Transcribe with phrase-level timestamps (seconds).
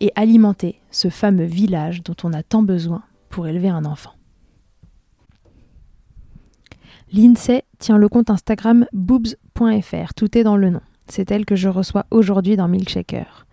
[0.00, 4.12] et alimenter ce fameux village dont on a tant besoin pour élever un enfant.
[7.12, 10.82] L'INSEE tient le compte Instagram boobs.fr, tout est dans le nom.
[11.06, 13.46] C'est elle que je reçois aujourd'hui dans Milkshaker.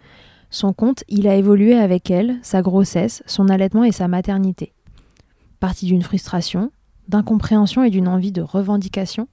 [0.49, 4.73] Son compte, il a évolué avec elle, sa grossesse, son allaitement et sa maternité.
[5.59, 6.71] Parti d'une frustration,
[7.07, 9.27] d'incompréhension et d'une envie de revendication,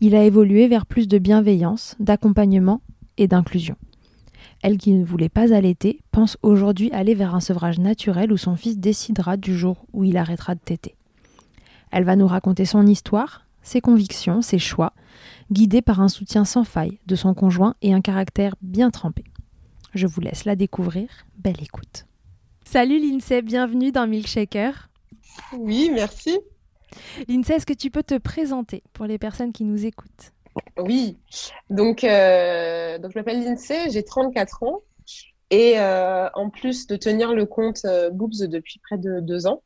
[0.00, 2.80] il a évolué vers plus de bienveillance, d'accompagnement
[3.18, 3.76] et d'inclusion.
[4.62, 8.56] Elle qui ne voulait pas allaiter pense aujourd'hui aller vers un sevrage naturel où son
[8.56, 10.96] fils décidera du jour où il arrêtera de téter.
[11.90, 14.92] Elle va nous raconter son histoire, ses convictions, ses choix,
[15.50, 19.24] guidée par un soutien sans faille de son conjoint et un caractère bien trempé.
[19.94, 21.08] Je vous laisse la découvrir.
[21.38, 22.06] Belle écoute.
[22.64, 24.88] Salut Lindsay, bienvenue dans Milkshaker.
[25.56, 26.38] Oui, merci.
[27.28, 30.32] Lindsay, est-ce que tu peux te présenter pour les personnes qui nous écoutent?
[30.82, 31.18] Oui,
[31.68, 34.82] donc, euh, donc je m'appelle Lindsay, j'ai 34 ans
[35.50, 39.62] et euh, en plus de tenir le compte euh, Boobs depuis près de deux ans,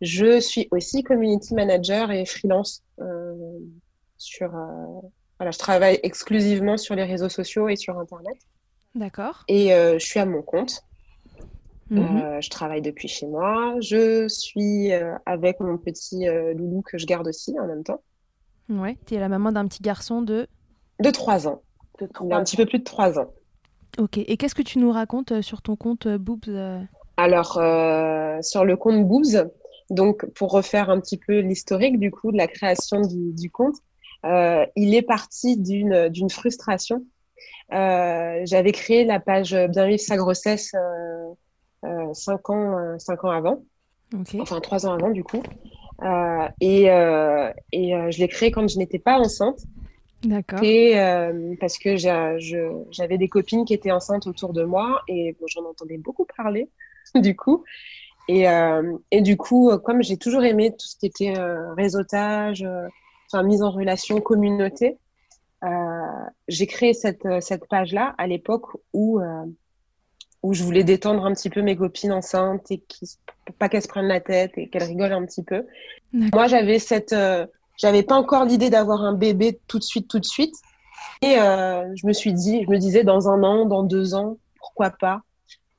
[0.00, 2.82] je suis aussi community manager et freelance
[4.18, 4.50] sur.
[5.38, 8.36] voilà, je travaille exclusivement sur les réseaux sociaux et sur Internet.
[8.94, 9.44] D'accord.
[9.48, 10.82] Et je suis à mon compte.
[11.88, 12.40] Mhm.
[12.42, 13.76] je travaille depuis chez moi.
[13.80, 14.92] Je suis
[15.24, 18.02] avec mon petit loulou que je garde aussi en même temps.
[18.68, 20.48] Ouais, tu es la maman d'un petit garçon de
[21.00, 21.62] De 3 ans.
[22.30, 23.30] un petit peu plus de 3 ans.
[23.98, 26.80] Ok, et qu'est-ce que tu nous racontes euh, sur ton compte euh, Boobs euh
[27.16, 27.52] Alors,
[28.42, 29.50] sur le compte Boobs,
[29.90, 33.76] donc pour refaire un petit peu l'historique du coup de la création du, compte,
[34.24, 37.04] il est parti d'une frustration.
[37.70, 40.72] J'avais créé la page Bien vivre sa grossesse
[41.82, 43.62] 5 ans, cinq ans avant,
[44.38, 45.42] enfin 3 ans avant du coup.
[46.02, 49.60] Euh, et, euh, et euh, je l'ai créé quand je n'étais pas enceinte.
[50.22, 50.60] D'accord.
[50.62, 50.94] Et
[51.60, 56.26] parce que j'avais des copines qui étaient enceintes autour de moi et j'en entendais beaucoup
[56.36, 56.68] parler,
[57.14, 57.64] du coup.
[58.28, 58.46] Et,
[59.10, 61.34] et du coup, comme j'ai toujours aimé tout ce qui était
[61.76, 62.66] réseautage,
[63.30, 64.96] enfin mise en relation, communauté,
[66.48, 69.20] j'ai créé cette, cette page-là à l'époque où
[70.46, 73.18] où je voulais détendre un petit peu mes copines enceintes et qui,
[73.58, 75.66] pas qu'elles se prennent la tête et qu'elles rigolent un petit peu.
[76.12, 80.18] Moi, j'avais cette, euh, j'avais pas encore l'idée d'avoir un bébé tout de suite, tout
[80.18, 80.54] de suite.
[81.22, 84.38] Et euh, je me suis dit, je me disais dans un an, dans deux ans,
[84.58, 85.22] pourquoi pas,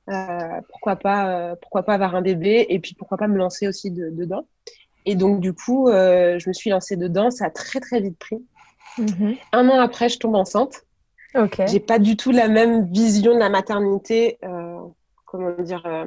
[0.09, 3.91] euh, pourquoi pas, pourquoi pas avoir un bébé et puis pourquoi pas me lancer aussi
[3.91, 4.45] dedans.
[5.05, 7.31] Et donc du coup, je me suis lancée dedans.
[7.31, 8.43] Ça a très très vite pris.
[8.97, 9.37] Mm-hmm.
[9.53, 10.83] Un an après, je tombe enceinte.
[11.35, 11.67] Okay.
[11.67, 14.79] J'ai pas du tout la même vision de la maternité, euh,
[15.25, 16.05] comment dire, euh,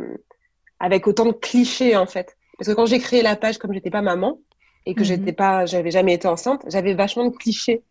[0.78, 2.36] avec autant de clichés en fait.
[2.58, 4.38] Parce que quand j'ai créé la page, comme j'étais pas maman
[4.86, 5.06] et que mhm.
[5.06, 7.82] j'étais pas, j'avais jamais été enceinte, j'avais vachement de clichés.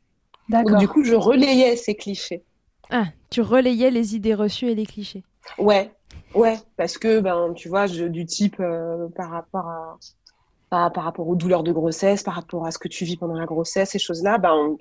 [0.49, 2.43] Donc du coup, je relayais ces clichés.
[2.89, 5.23] Ah, tu relayais les idées reçues et les clichés.
[5.57, 5.91] Ouais,
[6.33, 9.97] ouais, parce que ben, tu vois, je, du type euh, par rapport à
[10.69, 13.33] par, par, rapport aux douleurs de grossesse, par rapport à ce que tu vis pendant
[13.33, 14.77] la grossesse, ces choses-là, ben,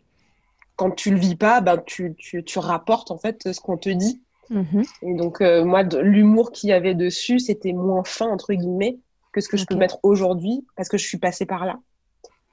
[0.76, 3.88] quand tu le vis pas, ben, tu, tu, tu rapportes en fait ce qu'on te
[3.88, 4.20] dit.
[4.50, 4.82] Mhm.
[5.02, 8.98] Et donc, euh, moi, l'humour qu'il y avait dessus, c'était moins fin, entre guillemets,
[9.32, 11.78] que ce que je peux mettre aujourd'hui, parce que je suis passée par là.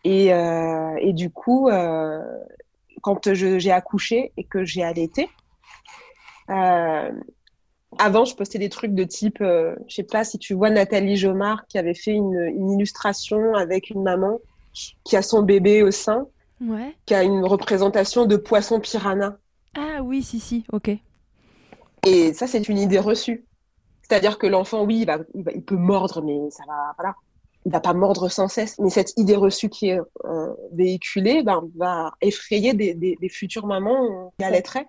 [0.05, 2.21] Et, euh, et du coup, euh,
[3.01, 5.29] quand j'ai accouché et que j'ai allaité,
[6.51, 7.11] euh,
[7.97, 11.65] avant, je postais des trucs de type, je sais pas si tu vois Nathalie Jomard
[11.67, 14.39] qui avait fait une, une illustration avec une maman
[15.03, 16.27] qui a son bébé au sein
[17.05, 19.37] qui a une représentation de poisson piranha.
[19.75, 20.91] Ah oui, si, si, ok.
[22.05, 23.45] Et ça, c'est une idée reçue.
[24.03, 27.15] C'est-à-dire que l'enfant, oui, il, va, il, peut mordre, mais ça va, voilà,
[27.65, 28.77] il va pas mordre sans cesse.
[28.79, 34.33] Mais cette idée reçue qui est euh, véhiculée ben, va effrayer des, des, futures mamans
[34.37, 34.85] qui allaiteraient.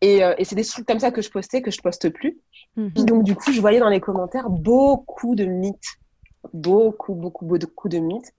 [0.00, 2.38] Et, euh, et c'est des trucs comme ça que je postais, que je poste plus.
[2.76, 3.04] Mhm.
[3.04, 5.98] donc, du coup, je voyais dans les commentaires beaucoup de mythes.
[6.54, 8.32] Beaucoup, beaucoup, beaucoup de mythes.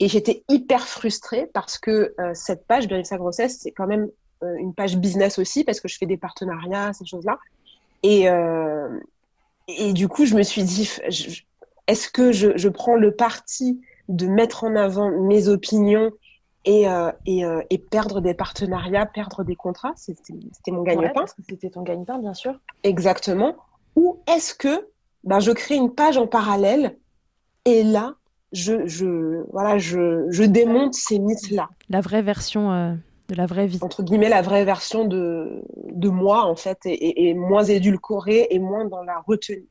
[0.00, 4.08] Et j'étais hyper frustrée parce que euh, cette page, Bien sa grossesse, c'est quand même
[4.42, 7.38] euh, une page business aussi, parce que je fais des partenariats, ces choses-là.
[8.02, 8.26] Et,
[9.66, 10.88] et du coup, je me suis dit,
[11.86, 16.10] est-ce que je, je, prends le parti de mettre en avant mes opinions
[16.64, 19.92] et, euh, et, euh, et, perdre des partenariats, perdre des contrats?
[19.96, 20.34] C'était
[20.70, 21.24] mon gagne-pain.
[21.48, 22.58] c'était ton gagne-pain, bien sûr.
[22.82, 23.56] Exactement.
[23.94, 24.88] Ou est-ce que
[25.24, 26.96] ben, je crée une page en parallèle
[27.64, 28.14] et là,
[28.52, 31.68] je, je, voilà, je, je démonte ces mythes-là.
[31.88, 32.94] La vraie version euh,
[33.28, 33.78] de la vraie vie.
[33.82, 38.58] Entre guillemets, la vraie version de, de moi, en fait, et, et moins édulcorée et
[38.60, 39.66] moins dans la retenue.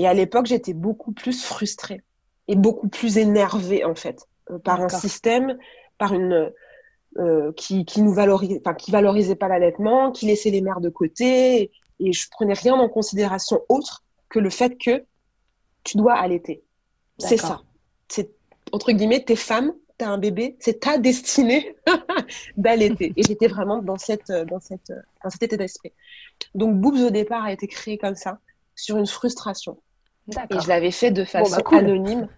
[0.00, 2.02] Et à l'époque, j'étais beaucoup plus frustrée
[2.48, 4.26] et beaucoup plus énervée, en fait,
[4.64, 5.58] par un système
[5.98, 6.50] par une
[7.18, 10.88] euh, qui, qui nous valorise, enfin qui valorisait pas l'allaitement, qui laissait les mères de
[10.88, 11.70] côté,
[12.00, 15.04] et je prenais rien en considération autre que le fait que
[15.84, 16.64] tu dois allaiter.
[17.18, 17.60] C'est ça.
[18.08, 18.30] C'est
[18.72, 21.76] entre guillemets, t'es femme, t'as un bébé, c'est ta destinée
[22.56, 23.12] d'allaiter.
[23.16, 24.92] et j'étais vraiment dans cette dans cette
[25.22, 25.92] dans cet état d'esprit.
[26.54, 28.38] Donc Boobs au départ a été créé comme ça,
[28.74, 29.76] sur une frustration.
[30.50, 32.28] Et je l'avais fait de façon bah, anonyme.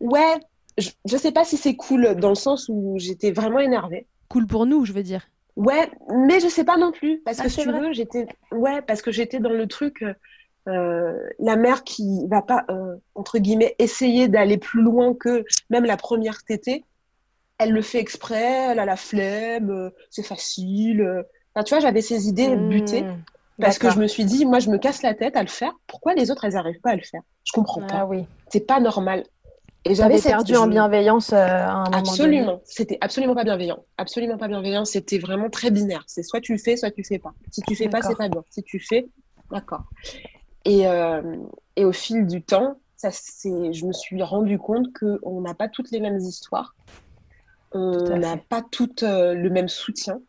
[0.00, 0.40] Ouais,
[0.78, 4.06] je, ne sais pas si c'est cool dans le sens où j'étais vraiment énervée.
[4.28, 5.28] Cool pour nous, je veux dire.
[5.56, 9.02] Ouais, mais je sais pas non plus parce ah, que tu veux, j'étais ouais parce
[9.02, 10.12] que j'étais dans le truc euh,
[10.68, 15.84] euh, la mère qui va pas euh, entre guillemets essayer d'aller plus loin que même
[15.84, 16.84] la première tétée,
[17.58, 21.24] elle le fait exprès, elle a la flemme, c'est facile.
[21.54, 23.04] Enfin, tu vois, j'avais ces idées mmh, butées
[23.60, 25.72] parce que je me suis dit moi je me casse la tête à le faire.
[25.86, 27.22] Pourquoi les autres elles arrivent pas à le faire?
[27.44, 28.04] Je comprends ah, pas.
[28.06, 28.24] Oui.
[28.48, 29.24] C'est pas normal.
[29.86, 32.60] Et j'avais perdu en bienveillance euh, à un moment Absolument.
[32.64, 33.84] C'était absolument pas bienveillant.
[33.98, 34.86] Absolument pas bienveillant.
[34.86, 36.04] C'était vraiment très binaire.
[36.06, 37.34] C'est soit tu le fais, soit tu le fais pas.
[37.50, 38.42] Si tu fais pas, c'est pas bien.
[38.48, 39.06] Si tu fais,
[39.50, 39.82] d'accord.
[40.64, 41.36] Et, euh,
[41.76, 45.90] et au fil du temps, ça, je me suis rendu compte qu'on n'a pas toutes
[45.90, 46.74] les mêmes histoires.
[47.72, 50.20] On n'a pas toutes euh, le même soutien.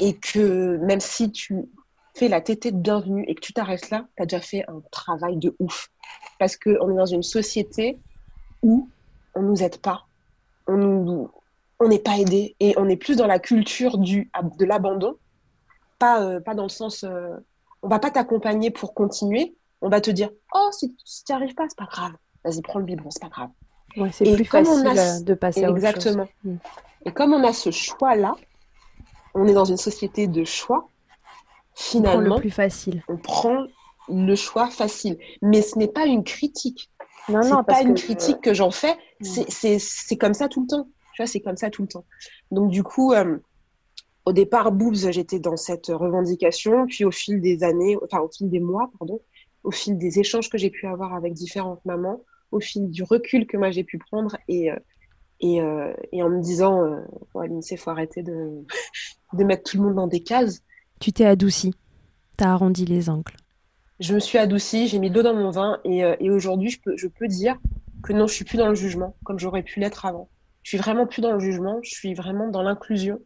[0.00, 1.66] Et que même si tu
[2.14, 4.80] fais la tétée de bienvenue et que tu t'arrêtes là, tu as déjà fait un
[4.90, 5.90] travail de ouf.
[6.38, 7.98] Parce qu'on est dans une société
[8.62, 8.88] où
[9.34, 10.06] on nous aide pas,
[10.66, 11.30] on nous,
[11.80, 15.16] on n'est pas aidé et on est plus dans la culture du de l'abandon,
[15.98, 17.36] pas euh, pas dans le sens, euh,
[17.82, 21.54] on va pas t'accompagner pour continuer, on va te dire oh si, tu n'y arrives
[21.54, 22.12] pas c'est pas grave,
[22.44, 23.50] vas-y prends le biberon c'est pas grave.
[24.12, 26.28] c'est plus facile euh, de passer à autre exactement.
[26.44, 26.56] Mm.
[27.06, 28.34] Et comme on a ce choix là,
[29.34, 30.88] on est dans une société de choix.
[31.74, 33.02] Finalement, on prend le plus facile.
[33.08, 33.66] On prend
[34.08, 36.90] le choix facile, mais ce n'est pas une critique
[37.28, 38.94] non, non, pas une critique que j'en fais.
[39.20, 40.88] C'est comme ça tout le temps.
[41.14, 42.04] Tu vois, c'est comme ça tout le temps.
[42.50, 43.38] Donc, du coup, euh,
[44.26, 46.86] au départ, Boobs, j'étais dans cette revendication.
[46.86, 49.20] Puis, au fil des années, enfin, au fil des mois, pardon,
[49.62, 53.46] au fil des échanges que j'ai pu avoir avec différentes mamans, au fil du recul
[53.46, 54.76] que moi j'ai pu prendre et, euh,
[55.40, 57.00] et, euh, et, en me disant, euh,
[57.34, 58.64] ouais, il faut arrêter de,
[59.32, 60.62] de mettre tout le monde dans des cases.
[61.00, 61.74] Tu t'es adouci.
[62.36, 63.34] T'as arrondi les angles
[64.00, 67.06] je me suis adoucie, j'ai mis de l'eau dans mon vin et, euh, aujourd'hui, je
[67.06, 67.56] peux, dire
[68.02, 70.28] que non, je suis plus dans le jugement comme j'aurais pu l'être avant.
[70.64, 73.20] Je suis vraiment plus dans le jugement, je suis vraiment dans l'inclusion.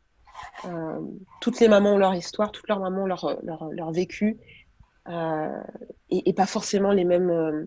[0.66, 1.00] Euh,
[1.40, 4.36] toutes les mamans ont leur histoire, toutes leurs mamans ont leur, leur, leur vécu
[5.08, 5.62] euh,
[6.10, 7.64] et, pas forcément les mêmes, euh,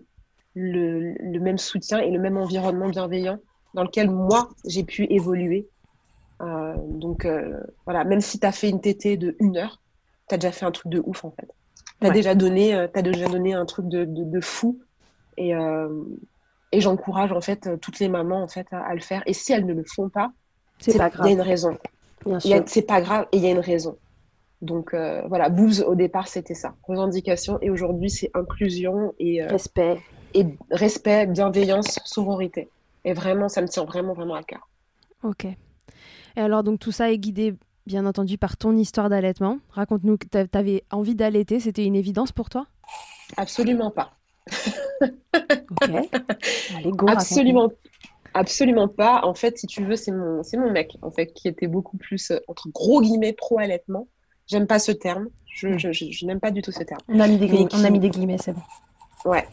[0.54, 3.38] le, le, même soutien et le même environnement bienveillant
[3.74, 5.68] dans lequel moi j'ai pu évoluer.
[6.40, 7.26] Euh, donc
[7.84, 9.81] voilà, même si tu as fait une tétée de une heure,
[10.32, 11.48] tu as déjà fait un truc de ouf en fait.
[12.00, 14.80] Tu as, déjà donné, euh, as déjà donné un truc de, de, fou.
[15.36, 15.88] Et, euh,
[16.72, 19.22] et j'encourage en fait toutes les mamans en fait à, le faire.
[19.26, 20.32] Et si elles ne le font pas,
[20.78, 21.26] c'est pas grave.
[21.26, 21.78] Il y a une raison.
[22.66, 23.96] C'est pas grave et il y a une raison.
[24.62, 29.98] Donc euh, voilà, Boobs au départ c'était ça, revendication et aujourd'hui c'est inclusion et respect
[30.34, 32.68] et respect, bienveillance, sororité.
[33.04, 34.68] Et vraiment, ça me tient vraiment vraiment à cœur.
[35.22, 35.44] Ok.
[35.44, 37.54] Et alors donc tout ça est guidé
[37.86, 39.58] bien entendu par ton histoire d'allaitement.
[39.70, 42.66] Raconte-nous, tu avais envie d'allaiter, c'était une évidence pour toi?
[43.36, 44.12] Absolument pas.
[45.40, 45.90] ok.
[46.76, 47.72] Allez, go, absolument,
[48.34, 49.22] absolument pas.
[49.24, 51.96] En fait, si tu veux, c'est mon, c'est mon mec, en fait, qui était beaucoup
[51.96, 54.08] plus, euh, entre gros guillemets, pro-allaitement.
[54.46, 55.28] J'aime pas ce terme.
[55.46, 57.00] Je, je, je, n'aime pas du tout ce terme.
[57.08, 58.62] On a mis des, guillemets, on a mis des guillemets, c'est bon.
[59.24, 59.46] Ouais.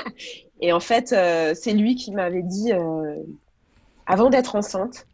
[0.60, 3.16] et en fait, euh, c'est lui qui m'avait dit, euh,
[4.06, 5.06] avant d'être enceinte,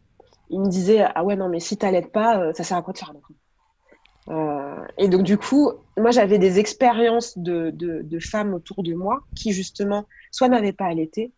[0.49, 2.93] il me disait ah ouais non mais si t'allaites pas euh, ça sert à quoi
[2.93, 3.33] de faire un enfant
[4.27, 8.93] euh, et donc du coup moi j'avais des expériences de, de, de, femmes autour de
[8.93, 11.31] moi qui justement soit n'avaient pas allaité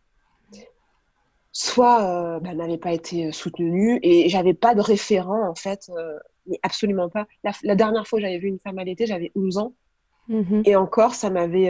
[1.51, 6.17] soit euh, bah, n'avaient pas été soutenues et j'avais pas de référent en fait euh,
[6.47, 7.27] mais absolument pas.
[7.63, 9.73] La, dernière fois que j'avais vu une femme allaiter, j'avais 11 ans.
[10.27, 10.63] Mhm.
[10.65, 11.69] Et encore, ça m'avait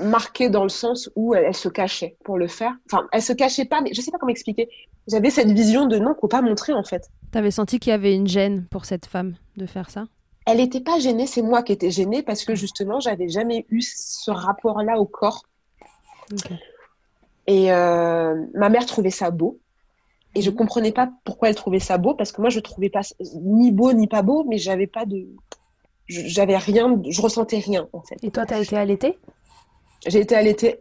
[0.00, 2.72] euh, marqué dans le sens où elle, se cachait pour le faire.
[2.86, 4.68] Enfin, elle se cachait pas, mais je sais pas comment expliquer.
[5.08, 7.10] J'avais cette vision de non, faut pas montrer en fait.
[7.30, 10.06] T'avais senti qu'il y avait une gêne pour cette femme de faire ça?
[10.46, 13.80] Elle n'était pas gênée, c'est moi qui étais gênée parce que justement, j'avais jamais eu
[13.80, 15.42] ce rapport-là au corps.
[17.46, 19.58] Et euh, ma mère trouvait ça beau.
[20.34, 20.56] Et je mhm.
[20.56, 23.02] comprenais pas pourquoi elle trouvait ça beau, parce que moi, je trouvais pas
[23.40, 25.26] ni beau ni pas beau, mais j'avais pas de.
[26.06, 28.16] J'avais rien, je ressentais rien, en fait.
[28.22, 29.18] Et toi, tu as été allaitée?
[30.06, 30.80] J'ai été allaitée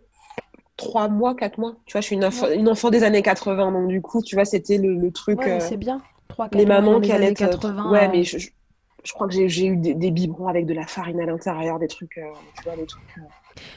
[0.77, 1.75] trois mois, quatre mois.
[1.85, 4.35] Tu vois, je suis une, enfant, une enfant des années 80, donc du coup, tu
[4.35, 5.39] vois, c'était le, truc.
[5.39, 6.01] Ouais, euh, c'est bien.
[6.27, 7.33] Trois, les mamans qui allaient.
[7.33, 7.91] 80.
[7.91, 11.25] Ouais, mais je, je, crois que j'ai eu des, biberons avec de la farine à
[11.25, 12.17] l'intérieur, des trucs.
[12.17, 12.27] Euh,
[12.57, 13.03] tu vois, des trucs.
[13.17, 13.21] Euh,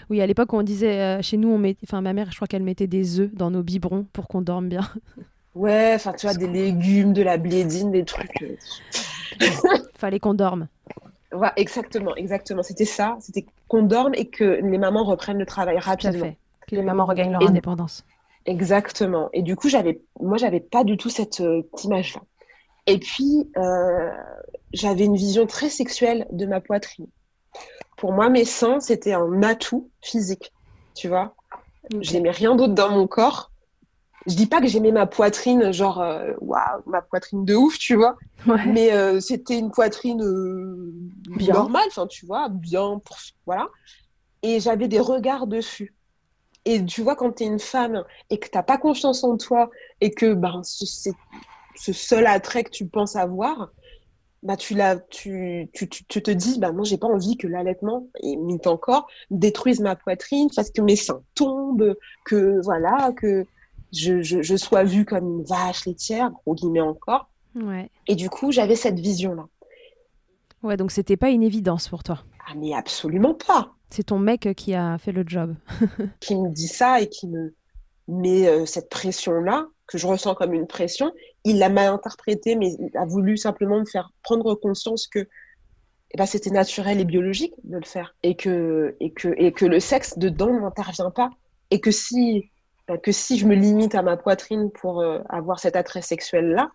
[0.08, 1.76] oui, à l'époque, on disait, chez nous, on met...
[1.84, 4.68] enfin, ma mère, je crois qu'elle mettait des œufs dans nos biberons pour qu'on dorme
[4.68, 4.88] bien.
[5.56, 8.42] Ouais, enfin, tu vois, des légumes, de la blédine, des trucs.
[8.42, 8.56] Euh.
[9.96, 10.68] Fallait qu'on dorme.
[11.32, 12.62] Ouais, exactement, exactement.
[12.62, 16.24] C'était ça, c'était qu'on dorme et que les mamans reprennent le travail rapidement.
[16.24, 16.36] fait.
[16.68, 18.04] Que les mamans regagnent leur indépendance.
[18.44, 19.28] Exactement.
[19.32, 22.22] Et du coup, j'avais, moi, j'avais pas du tout cette, euh, image-là.
[22.86, 24.10] Et puis, euh,
[24.72, 27.08] j'avais une vision très sexuelle de ma poitrine.
[27.96, 30.52] Pour moi, mes seins, c'était un atout physique,
[30.94, 31.34] tu vois.
[32.00, 33.50] J'aimais rien d'autre dans mon corps
[34.26, 37.94] je dis pas que j'aimais ma poitrine, genre, euh, waouh, ma poitrine de ouf, tu
[37.94, 38.16] vois.
[38.66, 40.92] Mais euh, c'était une poitrine euh,
[41.48, 43.68] normale, enfin, tu vois, bien, pour, voilà.
[44.42, 45.94] Et j'avais des regards dessus.
[46.64, 49.70] Et tu vois, quand tu es une femme et que tu pas confiance en toi
[50.00, 51.14] et que ben, c'est
[51.76, 53.70] ce seul attrait que tu penses avoir,
[54.42, 58.08] bah, tu, la, tu, tu, tu, te dis, bah, moi, j'ai pas envie que l'allaitement,
[58.20, 63.46] et mis encore, détruise ma poitrine, parce que mes seins tombent, que voilà, que
[63.96, 67.28] je, je, sois vue comme une vache laitière, gros guillemets encore.
[67.54, 67.90] Ouais.
[68.06, 69.46] Et du coup, j'avais cette vision-là.
[70.62, 72.24] Ouais, donc c'était pas une évidence pour toi.
[72.46, 73.72] Ah, mais absolument pas.
[73.90, 75.54] C'est ton mec qui a fait le job.
[76.20, 77.54] qui me dit ça et qui me
[78.08, 81.12] met euh, cette pression-là, que je ressens comme une pression.
[81.44, 85.20] Il l'a mal interprété, mais il a voulu simplement me faire prendre conscience que
[86.12, 88.14] eh ben, c'était naturel et biologique de le faire.
[88.22, 91.30] Et que, et que, et que le sexe dedans n'intervient pas.
[91.70, 92.50] Et que si
[93.02, 96.70] que si je me limite à ma poitrine pour euh, avoir cet attrait sexuel-là,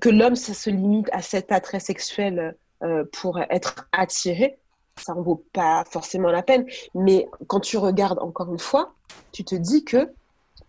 [0.00, 4.58] que l'homme, ça se limite à cet attrait sexuel euh, pour être attiré,
[4.96, 6.66] ça en vaut pas forcément la peine.
[6.94, 8.94] Mais quand tu regardes encore une fois,
[9.32, 10.12] tu te dis que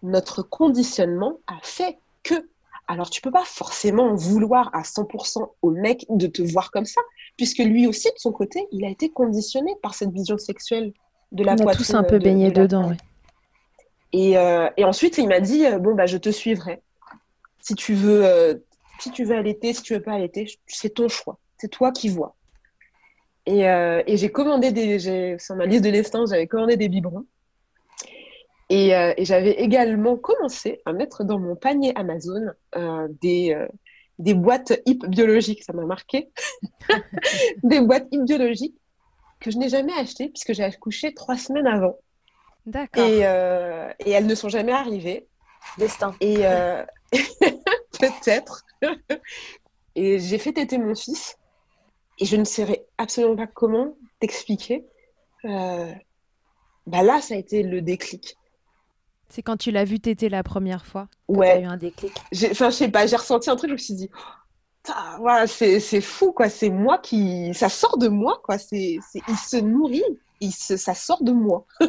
[0.04, 2.36] notre conditionnement a fait que.
[2.88, 7.02] Alors, tu peux pas forcément vouloir à 100% au mec de te voir comme ça,
[7.36, 10.94] puisque lui aussi, de son côté, il a été conditionné par cette vision sexuelle
[11.32, 11.68] de la poitrine.
[11.68, 12.98] On a tous un peu baigné dedans, oui.
[14.16, 16.82] Euh, et, ensuite, il m'a dit euh, bon bah je te suivrai.
[17.60, 18.56] Si tu veux, euh,
[19.00, 21.40] si tu veux allaiter, si tu veux pas allaiter, c'est ton choix.
[21.58, 22.36] C'est toi qui vois.
[23.48, 23.66] Et,
[24.18, 27.26] j'ai commandé des, sur ma liste de l'estance, j'avais commandé des biberons.
[28.70, 32.42] Et, j'avais également commencé à mettre dans mon panier Amazon
[33.22, 33.56] des,
[34.18, 35.64] des boîtes hip biologiques.
[35.64, 36.32] Ça m'a marqué.
[37.64, 38.78] des boîtes hip biologiques
[39.40, 41.98] que je n'ai jamais achetées puisque j'ai accouché trois semaines avant.
[42.66, 43.04] D'accord.
[43.08, 45.28] Euh, et, elles ne sont jamais arrivées.
[45.78, 46.16] Destin.
[46.20, 46.84] Et euh,
[48.00, 48.66] peut-être.
[49.96, 51.38] et j'ai fait téter mon fils.
[52.20, 54.86] Et je ne saurais absolument pas comment t'expliquer.
[55.46, 55.92] Euh,
[56.88, 58.38] bah là, ça a été le déclic.
[59.30, 61.58] C'est quand tu l'as vu téter la première fois que ouais.
[61.58, 62.14] tu eu un déclic.
[62.52, 64.10] Enfin, je sais pas, j'ai ressenti un truc, je me suis dit,
[65.20, 66.50] voilà, c'est fou, quoi.
[66.50, 67.54] C'est moi qui.
[67.54, 68.58] Ça sort de moi, quoi.
[68.58, 70.04] C'est Il se nourrit
[70.42, 71.66] ça sort de moi.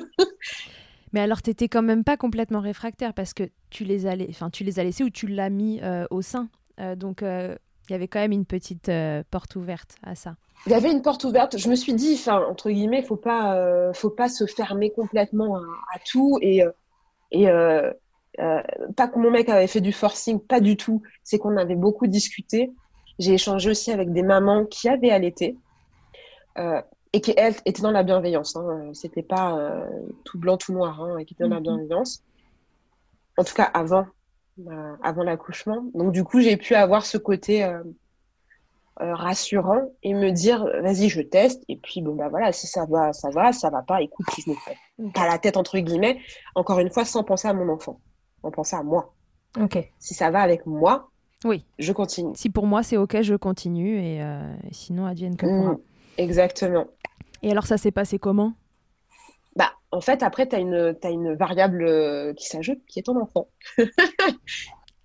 [1.13, 4.51] Mais alors, tu n'étais quand même pas complètement réfractaire parce que tu les as, enfin,
[4.51, 6.49] tu les as laissés ou tu l'as mis euh, au sein.
[6.79, 7.57] Euh, donc, euh,
[7.89, 8.91] il y avait quand même une petite
[9.31, 10.37] porte ouverte à ça.
[10.67, 11.57] Il y avait une porte ouverte.
[11.57, 15.99] Je me suis dit, enfin, entre guillemets, faut pas, faut pas se fermer complètement à,
[16.05, 16.65] tout et
[17.31, 21.01] et pas que mon mec avait fait du forcing, pas du tout.
[21.23, 22.73] C'est qu'on avait beaucoup discuté.
[23.21, 25.57] J'ai échangé aussi avec des mamans qui avaient allaité
[27.17, 28.57] et qui elle était dans la bienveillance.
[28.57, 28.91] Hein.
[28.93, 29.89] C'était pas euh,
[30.25, 31.63] tout blanc tout noir, hein, qui était dans la mhm.
[31.63, 32.23] bienveillance.
[33.39, 34.07] En tout cas avant,
[34.67, 35.87] euh, avant l'accouchement.
[35.95, 37.83] Donc du coup j'ai pu avoir ce côté euh,
[38.99, 43.13] rassurant et me dire vas-y je teste et puis bon bah voilà si ça va
[43.13, 44.79] ça va ça va pas écoute je me fais
[45.13, 46.19] pas la tête entre guillemets
[46.55, 48.01] encore une fois sans penser à mon enfant
[48.43, 49.15] en pensant à moi.
[49.59, 49.91] Ok.
[49.99, 51.11] Si ça va avec moi.
[51.45, 51.65] Oui.
[51.79, 52.33] Je continue.
[52.35, 54.23] Si pour moi c'est ok, je continue et,
[54.71, 55.73] sinon advienne que pourra.
[55.73, 55.79] Mmh.
[56.19, 56.87] Exactement.
[57.43, 58.55] Et alors, ça s'est passé comment?
[59.55, 63.05] Bah, en fait, après, tu as une, as une variable euh, qui s'ajoute, qui est
[63.05, 63.49] ton enfant.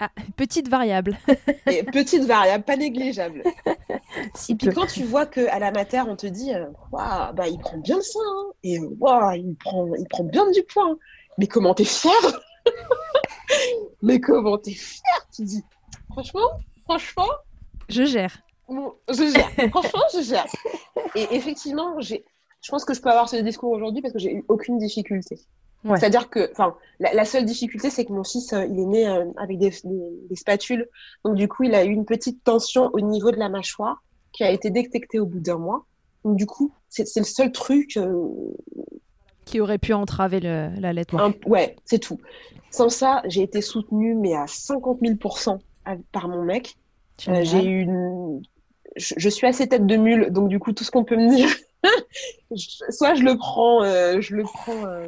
[0.04, 1.16] Ah, petite variable.
[1.68, 3.44] et petite variable, pas négligeable.
[4.50, 6.52] et puis quand tu vois qu'à la mater, on te dit,
[6.92, 10.50] waouh, bah, il prend bien le sein, hein, et waouh, il prend, il prend bien
[10.50, 10.88] du poids.
[10.90, 10.98] Hein.
[11.38, 12.12] Mais comment t'es fier
[14.02, 15.64] Mais comment t'es fier Tu dis,
[16.10, 16.50] franchement,
[16.86, 17.30] franchement.
[17.88, 18.42] Je gère.
[19.10, 19.70] Je gère.
[19.70, 20.46] franchement, je gère.
[21.16, 22.24] Et effectivement, j'ai,
[22.62, 25.40] je pense que je peux avoir ce discours aujourd'hui parce que j'ai eu aucune difficulté.
[25.84, 29.26] C'est-à-dire que, enfin, la, seule difficulté, c'est que mon fils, euh, il est né euh,
[29.38, 29.72] avec des,
[30.36, 30.88] spatules.
[31.26, 34.44] Donc, du coup, il a eu une petite tension au niveau de la mâchoire qui
[34.44, 35.86] a été détectée au bout d'un mois.
[36.24, 37.98] Donc, du coup, c'est le seul truc.
[37.98, 38.28] Euh,
[39.46, 41.32] qui aurait pu entraver l'allaitement.
[41.48, 42.20] Ouais, c'est tout.
[42.70, 45.16] Sans ça, j'ai été soutenue, mais à 50 000
[46.12, 46.76] par mon mec.
[47.18, 48.42] j'ai eu une...
[48.96, 51.36] je, je, suis assez tête de mule, donc du coup, tout ce qu'on peut me
[51.36, 51.50] dire,
[52.90, 55.08] soit je le prends, je le prends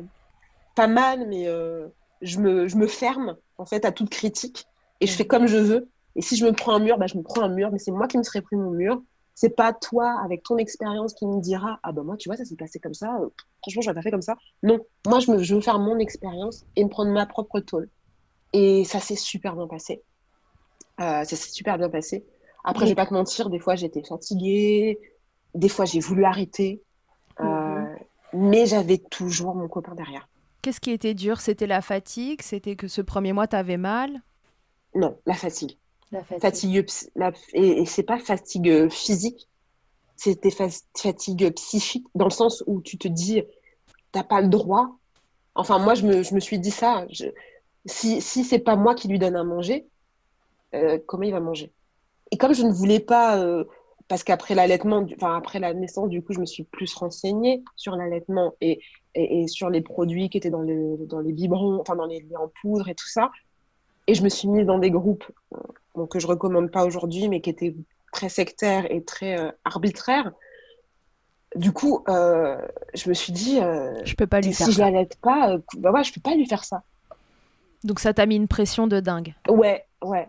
[0.75, 1.87] pas mal, mais euh,
[2.21, 4.65] je, me, je me ferme en fait à toute critique
[4.99, 5.89] et je fais comme je veux.
[6.15, 7.91] Et si je me prends un mur, bah, je me prends un mur, mais c'est
[7.91, 9.01] moi qui me serais pris mon mur.
[9.35, 12.45] C'est pas toi, avec ton expérience, qui me dira Ah ben moi, tu vois, ça
[12.45, 13.17] s'est passé comme ça.
[13.19, 13.29] Euh,
[13.63, 14.35] franchement, je pas fait comme ça.
[14.61, 17.89] Non, moi, je, me, je veux faire mon expérience et me prendre ma propre tôle.
[18.53, 20.03] Et ça s'est super bien passé.
[20.99, 22.23] Euh, ça s'est super bien passé.
[22.63, 24.99] Après, je vais pas te mentir, des fois, j'étais fatiguée.
[25.53, 26.81] Des fois, j'ai voulu arrêter.
[27.39, 27.97] Mhm.
[28.33, 30.27] Mais j'avais toujours mon copain derrière.
[30.61, 31.41] Qu'est-ce qui était dur?
[31.41, 32.41] C'était la fatigue?
[32.41, 34.21] C'était que ce premier mois, tu avais mal?
[34.95, 35.77] Non, la fatigue.
[36.11, 36.85] La fatigue.
[37.53, 39.47] et, c'est pas fatigue euh, physique,
[40.15, 43.43] c'était fatigue psychique, dans le sens où tu te dis,
[44.11, 44.95] t'as pas le droit.
[45.55, 47.05] Enfin, moi, je me, suis dit ça.
[47.85, 49.87] si si c'est pas moi qui lui donne à manger,
[50.75, 51.71] euh, comment il va manger?
[52.33, 53.63] Et comme je ne voulais pas, euh,
[54.07, 57.95] parce qu'après l'allaitement, enfin après la naissance, du coup, je me suis plus renseignée sur
[57.95, 58.79] l'allaitement et
[59.15, 62.49] et, sur les produits qui étaient dans, le, dans les biberons, enfin dans les, en
[62.61, 63.29] poudre et tout ça.
[64.07, 67.39] Et je me suis mise dans des groupes euh, que je recommande pas aujourd'hui, mais
[67.39, 67.75] qui étaient
[68.11, 70.31] très sectaires et très euh, arbitraires.
[71.55, 72.57] Du coup, euh,
[72.95, 74.87] je me suis dit, je peux pas lui faire si ça.
[74.87, 76.81] je l'aide pas, bah ouais, je peux pas lui faire ça.
[77.83, 79.35] Donc ça t'a mis une pression de dingue.
[79.47, 80.27] Ouais, ouais.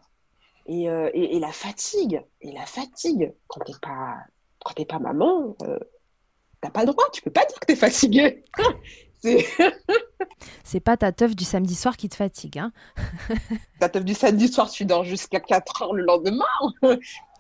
[0.67, 4.17] Et, et, et la fatigue, et la fatigue, quand t'es pas,
[4.65, 5.57] quand t'es pas maman,
[6.61, 8.45] t'as pas le droit, tu peux pas dire que t'es fatigué.
[10.65, 12.59] c'est pas ta teuf du samedi soir qui te fatigue.
[12.59, 12.73] Hein
[13.81, 16.45] ta teuf du samedi soir, tu dors jusqu'à 4 heures le lendemain.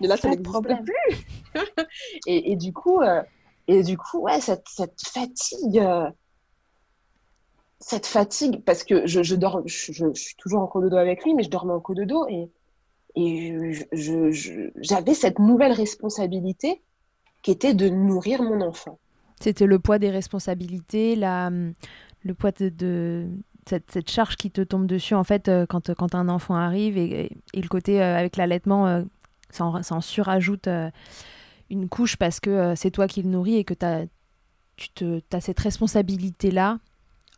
[0.00, 1.62] Mais là, ça n'existe plus.
[2.26, 3.22] et, du coup, euh,
[3.68, 5.78] et du coup ouais, cette, cette fatigue.
[5.78, 6.10] Euh,
[7.80, 11.42] cette fatigue, parce que je, je dors, je, suis toujours en cododo avec lui, mais
[11.42, 12.50] je dormais en cododo et,
[13.16, 16.82] et j'avais cette nouvelle responsabilité
[17.42, 18.98] qui était de nourrir mon enfant.
[19.40, 23.28] C'était le poids des responsabilités, la, le poids de,
[23.66, 27.30] cette, charge qui te tombe dessus en fait euh, quand, quand un enfant arrive et,
[27.54, 29.02] le côté euh, avec l'allaitement, euh,
[29.50, 30.68] ça, en, surajoute
[31.70, 34.06] une couche parce que c'est toi qui le nourris et que as,
[34.76, 36.78] tu te, as cette responsabilité-là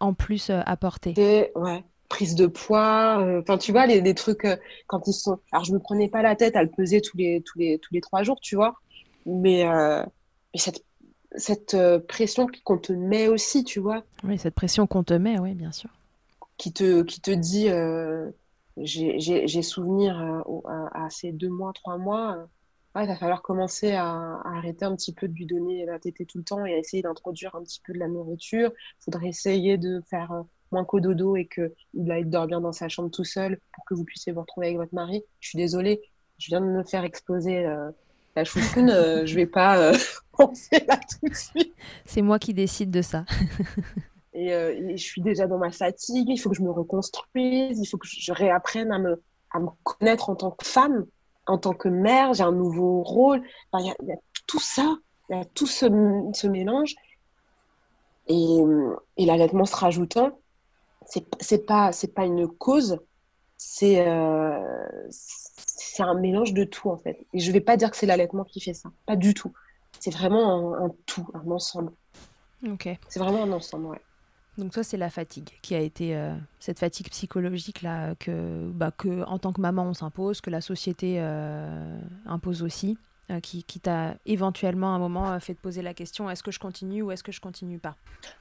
[0.00, 1.14] en plus à porter.
[1.54, 4.46] ouais, prise de poids, enfin tu vois, les, trucs
[4.86, 5.38] quand ils sont...
[5.52, 7.92] Alors je me prenais pas la tête à le peser tous les, tous les, tous
[7.94, 8.74] les trois jours, tu vois,
[9.26, 10.82] mais, mais cette
[11.36, 14.02] cette euh, pression qu'on te met aussi, tu vois.
[14.24, 15.90] Oui, cette pression qu'on te met, oui, bien sûr.
[16.56, 18.30] Qui te, qui te dit, euh,
[18.78, 22.48] j'ai souvenir euh, à, ces deux mois, trois mois,
[22.98, 26.38] il va falloir commencer à, arrêter un petit peu de lui donner la tétée tout
[26.38, 28.72] le temps et à essayer d'introduire un petit peu de la nourriture.
[28.74, 33.10] Il faudrait essayer de faire moins qu'au dodo et qu'il aille dormir dans sa chambre
[33.10, 35.22] tout seul pour que vous puissiez vous retrouver avec votre mari.
[35.40, 36.00] Je suis désolée,
[36.38, 37.66] je viens de me faire exploser
[38.34, 38.90] la chouchoune,
[39.24, 39.98] je vais pas là
[40.38, 41.74] tout de suite.
[42.04, 43.24] C'est moi qui décide de ça.
[44.36, 47.86] Euh, et, je suis déjà dans ma fatigue, il faut que je me reconstruise, il
[47.86, 51.06] faut que je réapprenne à me, à me connaître en tant que femme,
[51.46, 53.42] en tant que mère, j'ai un nouveau rôle.
[53.74, 54.96] Il y, a tout ça,
[55.30, 55.86] il y a tout ce,
[56.34, 56.94] ce mélange.
[58.28, 58.58] Et,
[59.16, 60.38] et l'allaitement se rajoutant,
[61.06, 62.98] c'est pas, pas une cause,
[63.56, 64.58] c'est euh,
[65.10, 67.26] c'est un mélange de tout en fait.
[67.32, 69.52] Et je vais pas dire que c'est l'allaitement qui fait ça, pas du tout
[70.00, 71.92] c'est vraiment un, tout, un ensemble.
[72.66, 72.88] Ok.
[73.08, 74.00] C'est vraiment un ensemble, ouais.
[74.58, 78.90] Donc toi, c'est la fatigue qui a été euh, cette fatigue psychologique là que, bah,
[78.90, 82.96] que en tant que maman on s'impose, que la société euh, impose aussi,
[83.30, 86.50] euh, qui, qui t'a éventuellement à un moment fait te poser la question est-ce que
[86.50, 87.96] je continue ou est-ce que je continue pas?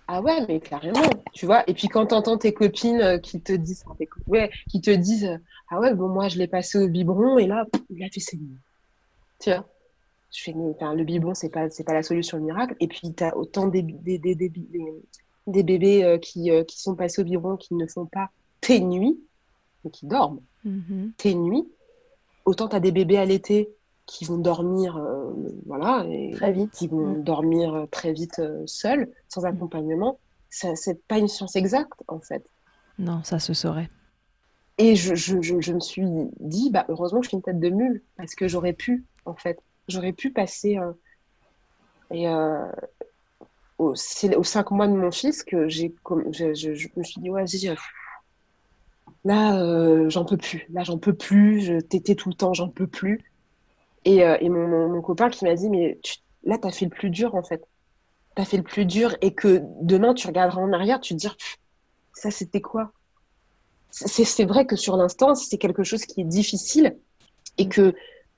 [0.08, 1.02] Ah ouais, mais carrément,
[1.34, 1.64] tu vois.
[1.68, 3.84] Et puis quand t'entends tes copines qui te disent,
[4.28, 7.66] ouais, qui te disent ah ouais bon moi je l'ai passé au biberon et là
[7.72, 8.40] a fait ses
[9.40, 9.66] tu vois
[10.36, 12.76] je fais, le biberon, c'est pas, c'est pas la solution miracle.
[12.80, 16.96] Et puis, tu as autant des, des, des, des, bébés euh, qui, euh, qui sont
[16.96, 18.30] passés au biberon qui ne font pas
[18.62, 19.18] tes nuits.
[19.84, 20.42] mais qui dorment.
[20.66, 21.12] Mm-hmm.
[21.18, 21.68] Tes nuits,
[22.46, 23.70] autant tu as des bébés à l'été
[24.06, 25.32] qui vont dormir, euh,
[25.66, 26.72] voilà, et très vite.
[26.72, 27.24] qui vont mm.
[27.24, 29.46] dormir très vite seuls, sans mm.
[29.46, 30.20] accompagnement.
[30.50, 32.46] C'est pas une science exacte, en fait.
[32.98, 33.90] Non, ça se saurait.
[34.78, 36.04] Et je, je, je, me suis
[36.40, 39.36] dit, bah, heureusement que je suis une tête de mule, parce que j'aurais pu, en
[39.36, 40.80] fait, j'aurais pu passer.
[42.12, 42.28] et
[43.96, 45.94] c'est aux cinq mois de mon fils que j'ai,
[46.32, 47.76] je, me suis dit, ouais, vas-y, euh,
[49.26, 50.66] là, euh, j'en peux plus.
[50.70, 51.62] Là, j'en peux plus.
[51.62, 53.24] Je t'étais tout le temps, j'en peux plus.
[54.06, 56.92] Et, euh, et mon, mon, copain qui m'a dit, mais tu, là, t'as fait le
[56.92, 57.68] plus dur, en fait.
[58.36, 61.36] T'as fait le plus dur et que demain, tu regarderas en arrière, tu te diras,
[62.14, 62.92] ça, c'était quoi?
[63.90, 66.98] C'est, vrai que sur l'instant, c'est quelque chose qui est difficile
[67.58, 67.96] et que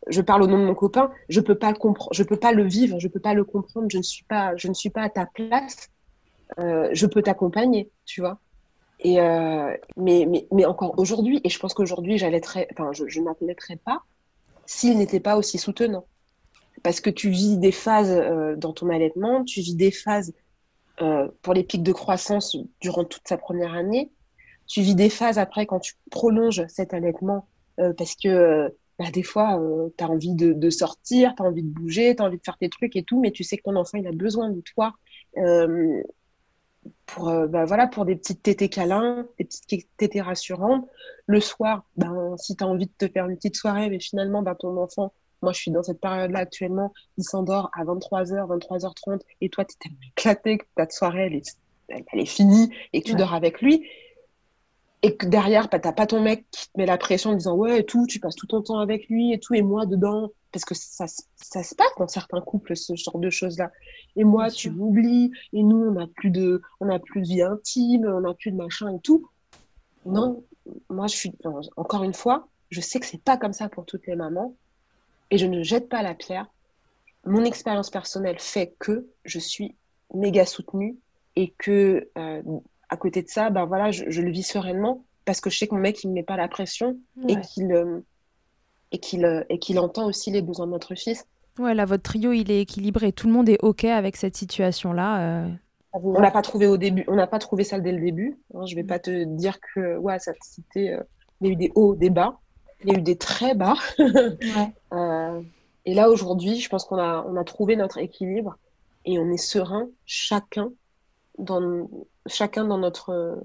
[0.07, 2.63] je parle au nom de mon copain, je peux pas comprendre, je peux pas le
[2.63, 5.09] vivre, je peux pas le comprendre, je ne suis pas, je ne suis pas à
[5.09, 5.89] ta place.
[6.59, 8.39] Euh, je peux t'accompagner, tu vois?
[8.99, 13.19] Et euh, mais, mais, mais encore aujourd'hui, et je pense qu'aujourd'hui, j'allaiterais, enfin, je, je
[13.19, 14.03] n'allaiterais pas
[14.67, 16.05] s'il n'était pas aussi soutenant.
[16.83, 20.33] Parce que tu vis des phases euh, dans ton allaitement, tu vis des phases
[21.01, 24.11] euh, pour les pics de croissance durant toute sa première année,
[24.67, 27.47] tu vis des phases après quand tu prolonges cet allaitement
[27.79, 29.61] euh, parce que bah, des fois,
[29.97, 32.43] tu as envie de, de sortir, tu as envie de bouger, tu as envie de
[32.43, 34.61] faire tes trucs et tout, mais tu sais que ton enfant, il a besoin de
[34.61, 34.93] toi
[37.05, 40.87] pour, euh, bah, voilà, pour des petites tétés câlins, des petites tétés rassurantes.
[41.25, 44.41] Le soir, ben, si tu as envie de te faire une petite soirée, mais finalement,
[44.41, 49.21] ben, ton enfant, moi, je suis dans cette période-là actuellement, il s'endort à 23h, 23h30,
[49.41, 51.57] et toi, tu es tellement éclaté que ta soirée, elle est,
[51.89, 53.87] elle, est finie, et tu dors avec lui
[55.03, 57.55] et que derrière, bah, t'as pas ton mec qui te met la pression en disant
[57.55, 60.31] ouais et tout, tu passes tout ton temps avec lui et tout, et moi dedans,
[60.51, 63.71] parce que ça, ça se passe dans certains couples ce genre de choses là.
[64.15, 67.41] Et moi, tu m'oublies, et nous on n'a plus de, on a plus de vie
[67.41, 69.29] intime, on n'a plus de machin et tout.
[70.05, 70.43] Non,
[70.89, 71.31] moi je suis
[71.75, 74.55] encore une fois, je sais que c'est pas comme ça pour toutes les mamans,
[75.31, 76.47] et je ne jette pas la pierre.
[77.25, 79.75] Mon expérience personnelle fait que je suis
[80.13, 80.97] méga soutenue
[81.35, 82.41] et que euh,
[82.89, 85.75] à côté de ça, ben voilà, je, le vis sereinement parce que je sais que
[85.75, 87.99] mon mec, il me met pas la pression et qu'il euh,
[88.91, 91.25] et qu'il euh, et qu'il entend aussi les besoins de notre fils.
[91.59, 93.11] Ouais, là, votre trio, il est équilibré.
[93.11, 95.21] Tout le monde est OK avec cette situation-là.
[95.21, 95.49] Euh.
[95.93, 98.37] On n'a pas trouvé au début, on n'a pas trouvé ça dès le début.
[98.53, 98.65] Hein.
[98.67, 100.99] Je vais pas te dire que ouais, ça c'était,
[101.41, 102.37] il y a eu des hauts, des bas,
[102.83, 103.75] il y a eu des très bas.
[105.85, 108.57] et là aujourd'hui, je pense qu'on a on a trouvé notre équilibre
[109.05, 110.71] et on est serein chacun
[111.39, 111.89] dans
[112.27, 113.39] chacun dans notre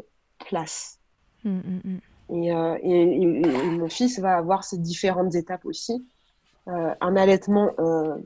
[0.47, 0.99] place.
[1.45, 2.01] Mm, mm,
[2.33, 2.51] mm.
[2.51, 3.27] Euh, Et,
[3.71, 6.05] mon fils va avoir ces différentes étapes aussi.
[6.69, 8.17] Euh, un allaitement, euh,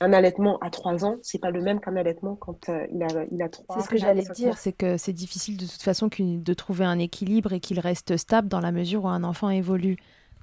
[0.00, 3.42] un allaitement à 3 ans, c'est pas le même qu'un allaitement quand il a il
[3.42, 6.54] a 3 C'est ce que j'allais dire, c'est que c'est difficile de toute façon de
[6.54, 9.96] trouver un équilibre et qu'il reste stable dans la mesure où un enfant évolue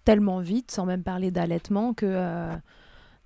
[0.05, 2.49] tellement vite, sans même parler d'allaitement, que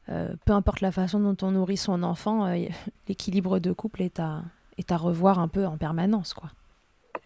[0.08, 2.48] peu importe la façon dont on nourrit son enfant,
[3.08, 4.44] l'équilibre de couple est à,
[4.78, 6.50] est à revoir un peu en permanence, quoi.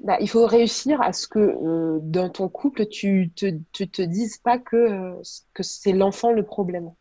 [0.01, 4.01] Bah, il faut réussir à ce que euh, dans ton couple, tu te, tu te
[4.01, 5.13] dises pas que, euh,
[5.53, 6.91] que c'est l'enfant le problème.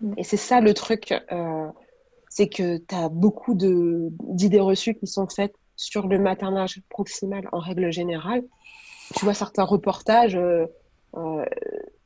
[0.00, 0.14] Mm.
[0.16, 1.68] Et c'est ça le truc, euh,
[2.28, 7.58] c'est que tu as beaucoup d'idées reçues qui sont faites sur le maternage proximal en
[7.58, 8.42] règle générale.
[9.14, 10.38] Tu vois certains reportages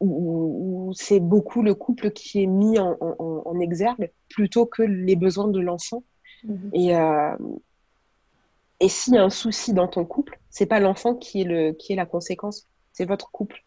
[0.00, 5.48] où, c'est beaucoup le couple qui est mis en, en, exergue plutôt que les besoins
[5.48, 6.02] de l'enfant.
[6.44, 6.70] Mm-hmm.
[6.74, 6.94] Et,
[8.80, 11.72] et s'il y a un souci dans ton couple, c'est pas l'enfant qui est le
[11.72, 13.64] qui est la conséquence, c'est votre couple.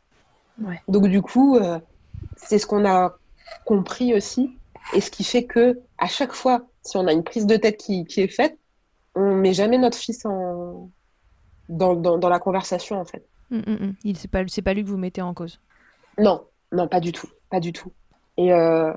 [0.87, 1.79] Donc du coup, euh,
[2.35, 3.17] c'est ce qu'on a
[3.65, 4.57] compris aussi,
[4.93, 7.77] et ce qui fait que à chaque fois, si on a une prise de tête
[7.77, 8.57] qui, qui est faite,
[9.15, 10.89] on met jamais notre fils en
[11.69, 13.25] dans, dans, dans la conversation en fait.
[13.51, 13.95] Hum, hum.
[14.03, 15.59] Il c'est pas c'est pas lui que vous mettez en cause.
[16.17, 17.91] Non, non, pas du tout, pas du tout.
[18.37, 18.93] Et euh,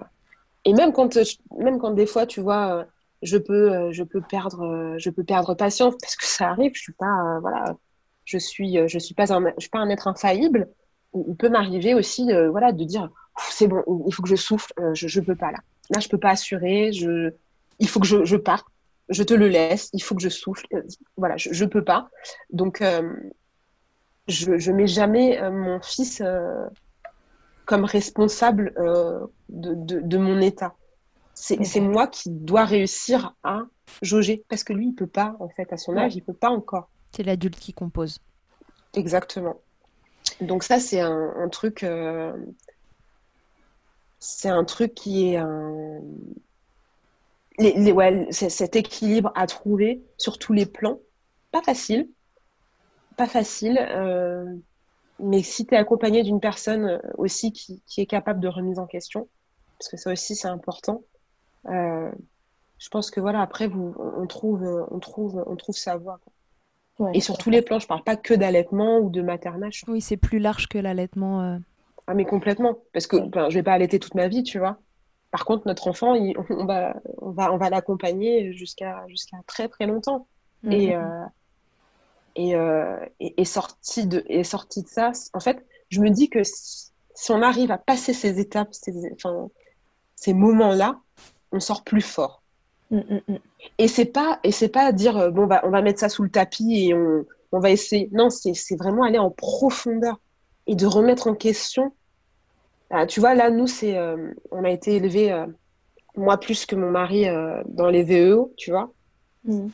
[0.64, 1.16] et même quand
[1.58, 2.84] même quand des fois, tu vois euh,
[3.22, 6.72] je peux, euh, je peux perdre, euh, je peux perdre patience parce que ça arrive.
[6.74, 7.76] Je suis pas, euh, voilà,
[8.24, 10.68] je suis, je suis pas un, je suis pas un être infaillible.
[11.14, 13.10] Il peut m'arriver aussi, voilà, de dire,
[13.50, 15.58] c'est bon, il faut que je souffle, je, je peux pas là.
[15.90, 16.90] Là, je peux pas assurer.
[16.92, 17.32] Je,
[17.78, 18.66] il faut que je, je parte.
[19.10, 19.90] Je te le laisse.
[19.92, 20.64] Il faut que je souffle.
[21.18, 22.08] Voilà, je, je peux pas.
[22.50, 22.82] Donc,
[24.26, 26.22] je, je mets jamais mon fils
[27.66, 28.72] comme responsable
[29.50, 30.74] de, de, de, mon état.
[31.34, 33.62] C'est moi qui dois réussir à
[34.02, 34.44] jauger.
[34.48, 36.88] Parce que lui, il peut pas, en fait, à son âge, il peut pas encore.
[37.12, 38.18] C'est l'adulte qui compose.
[38.94, 39.56] Exactement.
[40.40, 41.82] Donc ça, c'est un, truc...
[41.82, 42.32] Euh,
[44.18, 46.00] c'est un truc qui est un...
[47.58, 50.98] Les, ouais, cet équilibre à trouver sur tous les plans.
[51.50, 52.08] Pas facile.
[53.16, 53.78] Pas facile.
[53.78, 54.56] Euh,
[55.18, 59.28] mais si tu es accompagné d'une personne aussi qui, est capable de remise en question,
[59.78, 61.02] parce que ça aussi c'est important,
[61.66, 66.20] je pense que voilà, après, vous, on, trouve, on, trouve, on trouve sa voie.
[67.14, 69.84] et sur tous les plans, je parle pas que d'allaitement ou de maternage.
[69.88, 71.58] Oui, c'est plus large que l'allaitement.
[72.06, 72.78] Ah, mais complètement.
[72.92, 74.78] Parce que ben, je vais pas allaiter toute ma vie, tu vois.
[75.30, 76.14] Par contre, notre enfant,
[76.50, 80.26] on va, on va, on va l'accompagner jusqu'à jusqu'à très très longtemps.
[80.62, 80.72] Mhm.
[80.72, 81.24] Et, euh,
[82.38, 86.40] euh, et, et, sorti de, et sorti de ça, en fait, je me dis que
[86.44, 89.50] si, on arrive à passer ces étapes, ces, enfin,
[90.16, 91.00] ces moments-là,
[91.52, 92.42] on sort plus fort.
[92.90, 93.38] Mm, mm, mm.
[93.78, 96.22] Et c'est pas et c'est pas dire euh, bon bah on va mettre ça sous
[96.22, 98.08] le tapis et on, on va essayer.
[98.12, 100.18] Non, c'est vraiment aller en profondeur
[100.66, 101.92] et de remettre en question.
[102.90, 105.46] Ah, tu vois, là, nous, c'est, euh, on a été élevés, euh,
[106.16, 108.92] moi plus que mon mari, euh, dans les VEO, tu vois,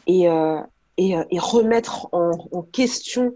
[0.07, 0.29] et,
[0.97, 3.35] et, et, remettre en, en, question,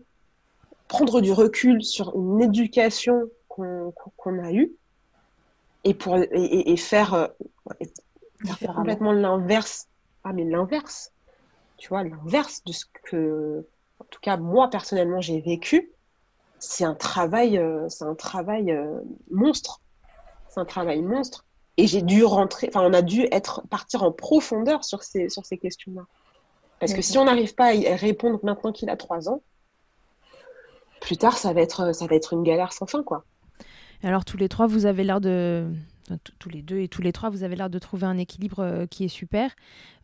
[0.89, 3.93] prendre du recul sur une éducation qu'on
[4.43, 4.73] a eue
[5.85, 7.29] et, pour, et, et faire,
[8.47, 9.89] faire complètement l'inverse.
[10.25, 11.13] Ah, mais l'inverse,
[11.77, 13.67] tu vois, l'inverse de ce que,
[13.99, 15.93] en tout cas, moi, personnellement, j'ai vécu
[16.63, 19.01] c'est un travail, euh, c'est un travail euh,
[19.31, 19.81] monstre.
[20.49, 21.45] C'est un travail monstre.
[21.77, 25.45] Et j'ai dû rentrer, enfin, on a dû être, partir en profondeur sur ces, sur
[25.45, 26.03] ces questions-là.
[26.79, 29.43] Parce que si on n'arrive pas à y répondre maintenant qu'il a trois ans,
[31.01, 33.25] plus tard, ça va être, ça va être une galère sans fin, quoi.
[34.05, 35.69] Alors, tous les trois, vous avez l'air de,
[36.41, 38.87] tous les deux et tous les trois, vous avez l'air de trouver un équilibre euh,
[38.87, 39.55] qui est super.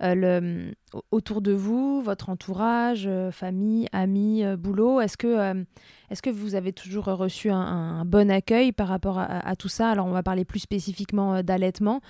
[0.02, 0.70] Euh,
[1.10, 5.64] autour de vous, votre entourage, euh, famille, amis, boulot, est-ce que,
[6.10, 9.90] est que vous avez toujours reçu un, bon accueil par rapport à, tout ça?
[9.90, 12.00] Alors, on va parler plus spécifiquement d'allaitement.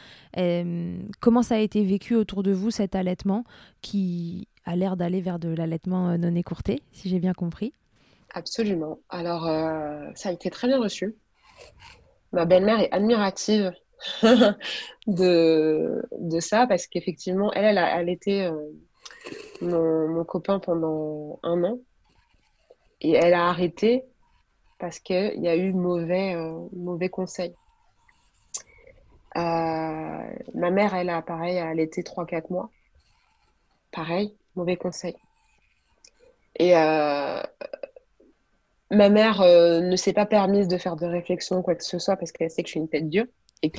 [1.21, 3.45] comment ça a été vécu autour de vous, cet allaitement,
[3.81, 7.73] qui a l'air d'aller vers de l'allaitement non écourté, si j'ai bien compris?
[8.35, 8.99] Absolument.
[9.09, 9.45] Alors,
[10.15, 11.15] ça a été très bien reçu
[12.33, 13.73] ma belle-mère est admirative
[15.07, 18.71] de, de ça parce qu'effectivement, elle, elle, a, elle était euh,
[19.61, 21.79] mon, mon, copain pendant un an
[23.01, 24.05] et elle a arrêté
[24.79, 27.55] parce qu'il y a eu mauvais, euh, mauvais conseils.
[29.37, 32.71] Euh, ma mère, elle a pareil, elle était 3-4 mois.
[33.93, 35.17] Pareil, mauvais conseil.
[36.61, 36.75] Et
[38.91, 42.33] ma mère ne s'est pas permise de faire de réflexion, quoi que ce soit, parce
[42.33, 43.27] qu'elle sait que je suis une tête dure.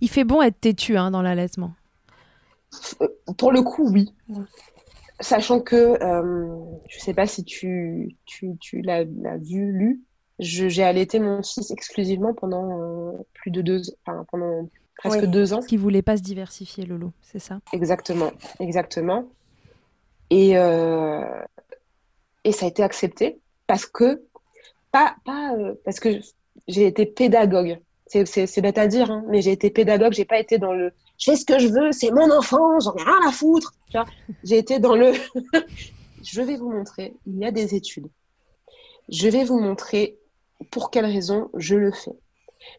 [0.00, 1.72] Il fait bon être têtu hein, dans l'allaitement.
[3.00, 4.12] Euh, pour le coup, oui.
[5.20, 10.02] Sachant que, euh, je ne sais pas si tu, tu, tu l'as vu, lu,
[10.38, 15.60] j'ai allaité mon fils exclusivement pendant euh, plus de deux, enfin, pendant presque deux ans.
[15.60, 17.60] Qui voulait pas se diversifier, Lolo, c'est ça?
[17.72, 19.24] Exactement, exactement.
[20.28, 24.22] Et, et ça a été accepté parce que,
[24.92, 26.20] pas, pas parce que
[26.68, 30.58] j'ai été pédagogue c'est bête à dire, hein, mais j'ai été pédagogue, j'ai pas été
[30.58, 33.32] dans le je fais ce que je veux, c'est mon enfant, j'en ai rien à
[33.32, 33.72] foutre.
[34.44, 35.12] J'ai été dans le
[36.22, 38.08] je vais vous montrer, il y a des études.
[39.08, 40.18] Je vais vous montrer
[40.70, 42.16] pour quelles raisons je le fais.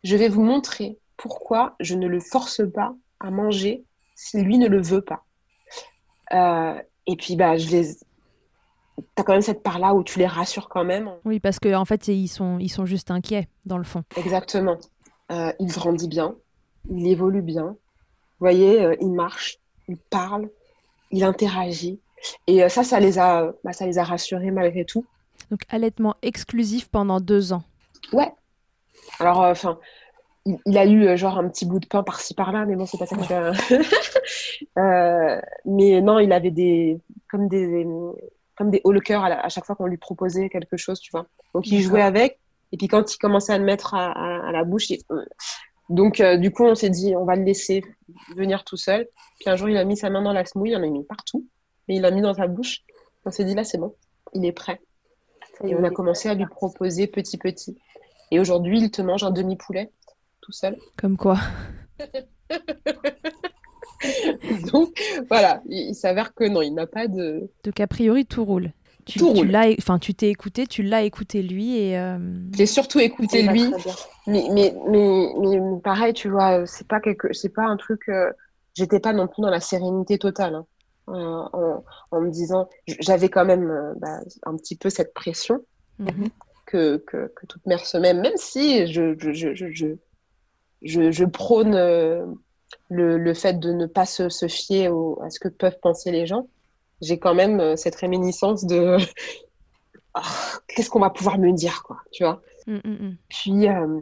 [0.03, 3.83] Je vais vous montrer pourquoi je ne le force pas à manger
[4.15, 5.23] si lui ne le veut pas.
[6.33, 7.97] Euh, et puis, bah, je les.
[9.15, 11.11] T'as quand même cette part-là où tu les rassures quand même.
[11.23, 14.03] Oui, parce qu'en en fait, ils sont, ils sont juste inquiets, dans le fond.
[14.15, 14.77] Exactement.
[15.31, 16.35] Euh, il grandit bien,
[16.89, 17.65] il évolue bien.
[17.65, 19.57] Vous voyez, euh, il marche,
[19.87, 20.49] il parle,
[21.11, 21.99] il interagit.
[22.47, 25.05] Et euh, ça, ça les, a, bah, ça les a rassurés malgré tout.
[25.51, 27.63] Donc, allaitement exclusif pendant deux ans.
[28.13, 28.31] Ouais.
[29.19, 29.77] Alors, enfin,
[30.45, 33.05] il, a eu genre un petit bout de pain par-ci par-là, mais bon, c'est pas
[33.05, 33.21] ça que
[35.65, 37.85] mais non, il avait des comme des
[38.57, 41.27] comme des hauts le cœur à, chaque fois qu'on lui proposait quelque chose, tu vois.
[41.53, 42.39] Donc il jouait avec,
[42.71, 45.25] et puis quand il commençait à le mettre à, la bouche, euh.
[45.89, 47.83] donc euh, du coup on s'est dit on va le laisser
[48.35, 49.07] venir tout seul.
[49.39, 51.03] Puis un jour il a mis sa main dans la smouille, il en a mis
[51.03, 51.47] partout,
[51.87, 52.81] mais il l'a mis dans sa bouche.
[53.25, 53.95] On s'est dit là c'est bon,
[54.33, 54.81] il est prêt.
[55.63, 57.77] Et on a commencé à lui proposer petit petit.
[58.31, 59.91] Et aujourd'hui il te mange un demi poulet
[60.41, 60.77] tout seul.
[60.97, 61.37] Comme quoi.
[64.71, 67.49] donc voilà, il, s'avère que non, il n'a pas de.
[67.63, 68.71] Donc a priori tout roule
[69.07, 69.21] tu,
[69.79, 71.97] enfin, tu t'es écouté, tu l'as écouté lui et.
[71.97, 72.17] Euh...
[72.53, 73.71] J'ai surtout écouté lui,
[74.27, 78.09] mais, mais, mais, mais, pareil, tu vois, c'est pas quelque, c'est pas un truc.
[78.09, 78.31] Euh...
[78.75, 80.65] J'étais pas non plus dans la sérénité totale, hein.
[81.09, 81.73] euh,
[82.11, 85.65] en, me disant, j'avais quand même euh, bah, un petit peu cette pression
[85.97, 86.29] mhm.
[86.67, 89.95] que, que, que, toute mère se met, même si je, je, je, je,
[90.83, 92.23] je, je prône euh,
[92.89, 96.11] le, le, fait de ne pas se, se fier au, à ce que peuvent penser
[96.11, 96.47] les gens
[97.01, 98.97] j'ai quand même euh, cette réminiscence de
[100.15, 100.19] oh,
[100.67, 102.41] qu'est-ce qu'on va pouvoir me dire, quoi, tu vois.
[102.65, 103.17] Mm, mm, mm.
[103.29, 104.01] Puis, euh,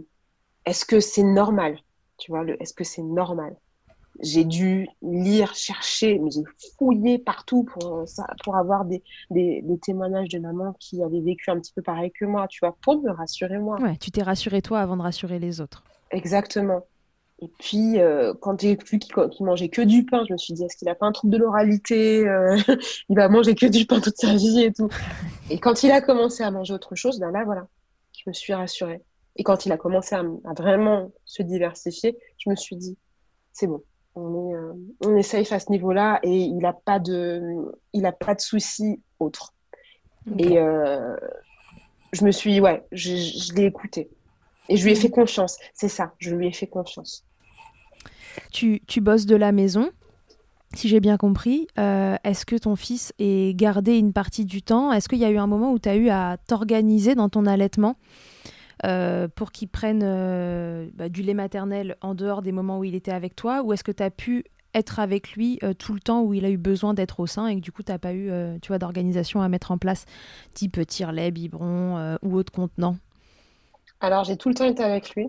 [0.66, 1.78] est-ce que c'est normal,
[2.18, 3.56] tu vois, le, est-ce que c'est normal?
[4.22, 6.44] J'ai dû lire, chercher, mais j'ai
[6.78, 11.20] fouillé partout pour, euh, ça, pour avoir des, des, des témoignages de mamans qui avaient
[11.20, 13.78] vécu un petit peu pareil que moi, tu vois, pour me rassurer moi.
[13.82, 15.84] Ouais, tu t'es rassuré toi avant de rassurer les autres.
[16.12, 16.86] Exactement.
[17.40, 20.54] Et puis, euh, quand j'ai vu qu'il qu'il mangeait que du pain, je me suis
[20.54, 22.58] dit, est-ce qu'il a pas un trouble de l'oralité euh,
[23.10, 24.90] Il va manger que du pain toute sa vie et tout.
[25.50, 27.68] Et quand il a commencé à manger autre chose, ben là, voilà,
[28.18, 29.02] je me suis rassurée.
[29.36, 32.98] Et quand il a commencé à, à vraiment se diversifier, je me suis dit,
[33.52, 33.84] c'est bon,
[34.16, 34.74] on est, euh,
[35.06, 37.42] on est safe à ce niveau-là et il n'a pas de,
[37.92, 39.54] il a pas de soucis autres.
[40.40, 44.10] Et je me suis, ouais, je, je l'ai écouté.
[44.70, 45.58] Et je lui ai fait confiance.
[45.74, 47.24] C'est ça, je lui ai fait confiance.
[48.52, 49.92] Tu, tu bosses de la maison,
[50.74, 51.68] si j'ai bien compris.
[51.80, 54.92] Euh, Est-ce que ton fils est gardé une partie du temps?
[54.92, 57.46] Est-ce qu'il y a eu un moment où tu as eu à t'organiser dans ton
[57.46, 57.96] allaitement
[58.86, 62.96] euh, pour qu'il prenne euh, bah, du lait maternel en dehors des moments où il
[62.96, 63.62] était avec toi?
[63.64, 66.50] Ou est-ce que tu as pu être avec lui tout le temps où il a
[66.50, 68.30] eu besoin d'être au sein et que du coup tu n'as pas eu
[68.62, 70.04] tu d'organisation à mettre en place,
[70.54, 72.98] type tire-lait, biberon ou autre contenant?
[74.00, 75.28] Alors, j'ai tout le temps été avec lui.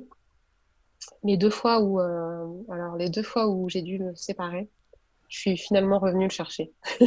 [1.22, 4.68] Les deux fois où, euh, alors, les deux fois où j'ai dû me séparer,
[5.28, 6.72] je suis finalement revenue le chercher.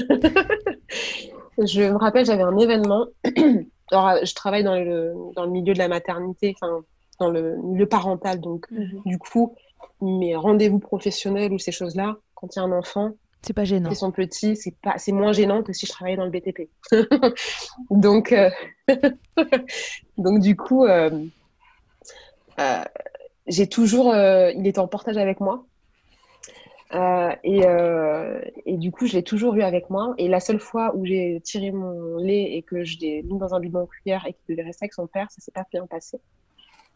[1.62, 3.08] Je me rappelle, j'avais un événement.
[3.92, 6.82] Alors, je travaille dans le, dans le milieu de la maternité, enfin,
[7.20, 8.40] dans le milieu parental.
[8.40, 8.68] Donc,
[9.06, 9.56] du coup,
[10.02, 13.90] mes rendez-vous professionnels ou ces choses-là, quand il y a un enfant, C'est pas gênant.
[13.90, 16.70] Ils sont petits, c'est pas, c'est moins gênant que si je travaillais dans le BTP.
[17.90, 18.50] donc, euh,
[20.18, 21.10] donc du coup, euh,
[23.48, 25.66] j'ai toujours, euh, il était en portage avec moi.
[26.96, 30.14] Euh, et, euh, du coup, je l'ai toujours eu avec moi.
[30.18, 33.54] Et la seule fois où j'ai tiré mon lait et que je l'ai mis dans
[33.54, 35.86] un bidon en cuillère et qu'il devait rester avec son père, ça s'est pas bien
[35.88, 36.20] passé.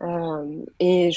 [0.02, 1.12] Euh, et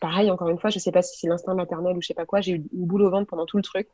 [0.00, 2.24] pareil, encore une fois, je sais pas si c'est l'instinct maternel ou je sais pas
[2.24, 3.88] quoi, j'ai eu une boule au ventre pendant tout le truc.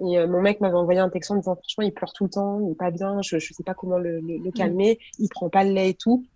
[0.00, 2.30] Et euh, mon mec m'avait envoyé un texto en disant franchement, il pleure tout le
[2.30, 5.64] temps, il est pas bien, je, je sais pas comment le, calmer, il prend pas
[5.64, 6.26] le lait et tout.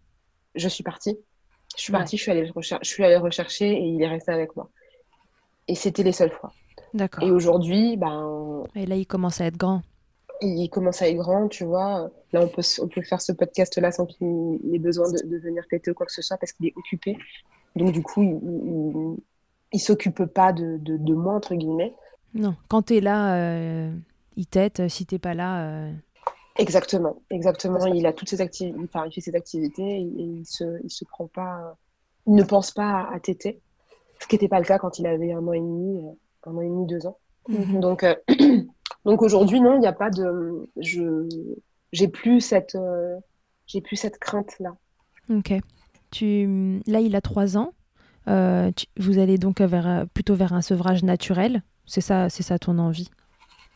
[0.55, 1.19] Je suis partie.
[1.77, 1.99] Je suis Ouais.
[1.99, 4.69] partie, je suis allée je suis allée rechercher et il est resté avec moi.
[5.69, 6.53] Et c'était les seules fois.
[6.95, 7.25] D'accord.
[7.25, 9.83] Et aujourd'hui, ben, Et là, il commence à être grand.
[10.43, 12.11] il commence à être grand, tu vois.
[12.33, 15.65] Là, on peut, on peut faire ce podcast-là sans qu'il ait besoin de, de venir
[15.71, 17.17] téter ou quoi que ce soit parce qu'il est occupé.
[17.77, 19.17] Donc, du coup, il, il,
[19.73, 21.95] il s'occupe pas de, de, de moi, entre guillemets.
[22.35, 23.93] Non, quand t'es là, euh,
[24.37, 24.89] il t'aide.
[24.89, 25.93] Si t'es pas là, euh,
[26.59, 27.87] Exactement, exactement.
[27.87, 31.05] Il a toutes ses activités, enfin, il fait ses activités et il se, il se
[31.05, 31.77] prend pas,
[32.27, 33.61] il ne pense pas à, à téter.
[34.21, 36.11] Ce qui n'était pas le cas quand il avait un an et demi, euh,
[36.51, 37.19] un an et demi, deux ans.
[37.49, 37.81] Mhm.
[37.81, 38.15] Donc, euh,
[39.05, 41.27] donc aujourd'hui, non, il n'y a pas de, je,
[41.93, 43.17] j'ai plus cette, euh,
[43.67, 44.77] j'ai plus cette crainte-là.
[45.31, 45.55] Ok.
[46.11, 46.81] Tu...
[46.87, 47.73] Là, il a 3 ans.
[48.29, 51.63] Euh, tu- Vous allez donc vers, plutôt vers un sevrage naturel.
[51.87, 53.09] C'est ça, c'est ça ton envie?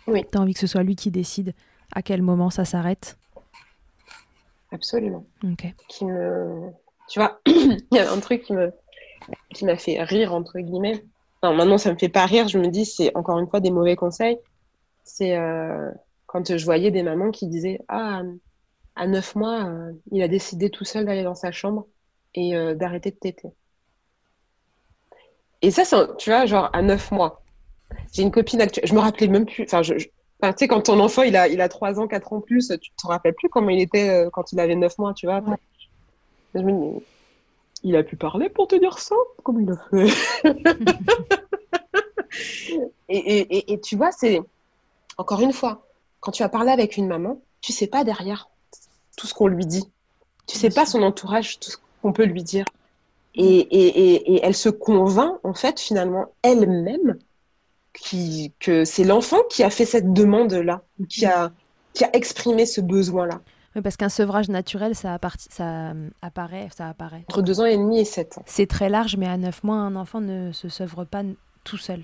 [0.07, 0.25] Oui.
[0.31, 1.55] Tu as envie que ce soit lui qui décide?
[1.95, 3.19] À quel moment ça s'arrête.
[4.73, 5.25] Absolument.
[5.45, 5.67] Ok.
[5.89, 6.71] Qui me,
[7.09, 8.73] tu vois, il y a un truc qui me,
[9.55, 11.05] qui m'a fait rire entre guillemets.
[11.43, 12.49] Non, maintenant ça me fait pas rire.
[12.49, 14.39] Je me dis c'est encore une fois des mauvais conseils.
[15.05, 15.91] C'est euh,
[16.27, 18.23] quand je voyais des mamans qui disaient ah
[18.97, 21.87] à neuf mois euh, il a décidé tout seul d'aller dans sa chambre
[22.35, 23.49] et euh, d'arrêter de téter.
[25.63, 27.43] Et ça, c'est un- tu vois, genre à neuf mois.
[28.13, 29.65] J'ai une copine actuelle, je me rappelais même plus.
[29.65, 30.09] Enfin, je, je-
[30.43, 32.69] enfin, tu sais, quand ton enfant il a, il a 3 ans, 4 ans plus,
[32.81, 35.41] tu te rappelles plus comment il était euh, quand il avait 9 mois, tu vois.
[35.41, 35.57] Ouais.
[36.55, 37.05] Je me dis,
[37.85, 39.17] il a pu parler pour te dire ça?
[39.45, 40.15] Comment il a fait?
[43.09, 44.41] Et, et, et, et tu vois, c'est
[45.19, 45.87] encore une fois,
[46.21, 48.51] quand tu vas parler avec une maman, tu sais pas derrière
[49.17, 49.85] tout ce qu'on lui dit.
[50.47, 51.01] Tu sais Bien pas sûr.
[51.01, 52.65] son entourage, tout ce qu'on peut lui dire.
[53.35, 57.19] Et, et, et, et elle se convainc, en fait, finalement, elle-même,
[58.01, 61.51] qui, que c'est l'enfant qui a fait cette demande-là, qui a,
[61.95, 63.41] qui a exprimé ce besoin-là,
[63.75, 65.19] Oui, parce qu'un sevrage naturel, ça,
[65.61, 67.25] euh, apparaît, ça apparaît.
[67.29, 68.43] entre deux ans et demi et sept ans.
[68.47, 71.23] C'est très large, mais à 9 mois, un enfant ne se sevre pas
[71.65, 72.03] tout seul.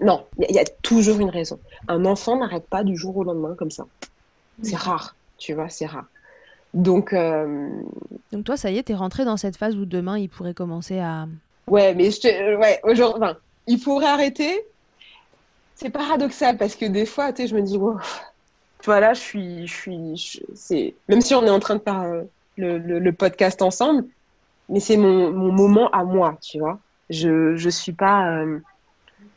[0.00, 1.58] Non, il y, a- il y a toujours une raison.
[1.88, 3.84] Un enfant n'arrête pas du jour au lendemain comme ça.
[4.62, 6.06] C'est rare, tu vois, c'est rare.
[6.74, 7.68] Donc, euh,
[8.32, 10.98] Donc toi, ça y est, t'es rentré dans cette phase où demain, il pourrait commencer
[10.98, 11.26] à...
[11.68, 13.36] ouais, mais je te, ouais, aujourd'hui, enfin,
[13.68, 14.64] il pourrait arrêter.
[15.74, 17.98] C'est paradoxal parce que des fois, tu sais, je me dis, wow,
[18.86, 22.24] je suis, je suis, c'est, même si on est en train de faire euh,
[22.56, 24.04] le, podcast ensemble,
[24.68, 26.78] mais c'est mon, moment à moi, tu vois.
[27.10, 28.60] Je, je suis pas, euh,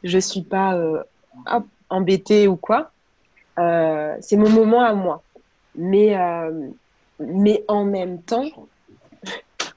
[0.03, 1.01] je suis pas euh,
[1.89, 2.91] embêtée ou quoi.
[3.57, 5.23] C'est mon moment à moi.
[5.75, 6.15] Mais,
[7.19, 8.45] mais en même temps,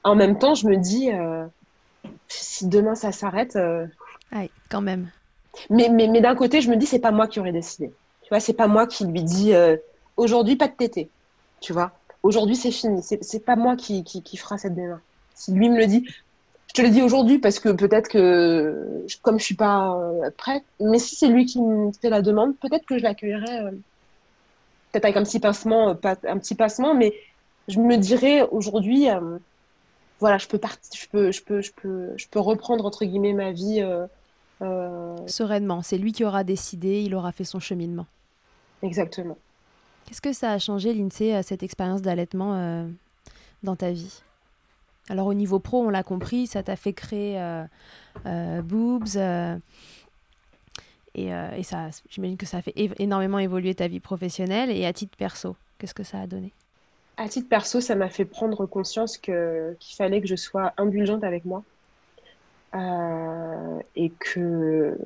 [0.05, 1.11] en même temps, je me dis,
[2.29, 3.59] si demain ça s'arrête.
[4.69, 5.11] Quand même.
[5.69, 7.93] Mais, mais, mais d'un côté, je me dis, c'est pas moi qui aurais décidé.
[8.23, 9.53] Tu vois, c'est pas moi qui lui dis,
[10.17, 11.11] aujourd'hui, pas de tété.
[11.61, 11.93] Tu vois,
[12.23, 13.03] aujourd'hui, c'est fini.
[13.03, 15.03] C'est pas moi qui, qui, fera cette démarche.
[15.35, 16.07] Si lui me le dit,
[16.69, 20.65] je te le dis aujourd'hui parce que peut-être que, comme je suis pas euh, prête,
[20.79, 23.71] mais si c'est lui qui me fait la demande, peut-être que je l'accueillerai, euh,
[24.93, 27.15] peut-être avec un petit pincement, euh, un petit passement, mais
[27.69, 29.09] je me dirais aujourd'hui,
[30.21, 33.33] voilà, je peux partir, je peux, je peux, je peux, je peux reprendre entre guillemets
[33.33, 33.83] ma vie.
[35.27, 38.07] Sereinement, c'est lui qui aura décidé, il aura fait son cheminement.
[38.83, 39.39] Exactement.
[40.07, 42.87] Qu'est-ce que ça a changé, l'INSEE, cette expérience d'allaitement
[43.63, 44.23] dans ta vie?
[45.11, 47.65] Alors au niveau pro, on l'a compris, ça t'a fait créer euh,
[48.27, 49.17] euh, Boobs.
[49.17, 49.57] Euh,
[51.17, 54.71] et, et, ça, j'imagine que ça a fait énormément évoluer ta vie professionnelle.
[54.71, 56.53] Et à titre perso, qu'est-ce que ça a donné?
[57.17, 61.25] À titre perso, ça m'a fait prendre conscience que, qu'il fallait que je sois indulgente
[61.25, 61.65] avec moi.
[62.75, 64.97] Et que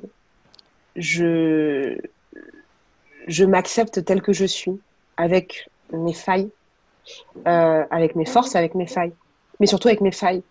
[0.95, 1.97] je,
[3.27, 4.79] je m'accepte tel que je suis,
[5.17, 6.49] avec mes failles,
[7.45, 9.13] avec mes forces, avec mes failles
[9.59, 10.43] mais surtout avec mes failles.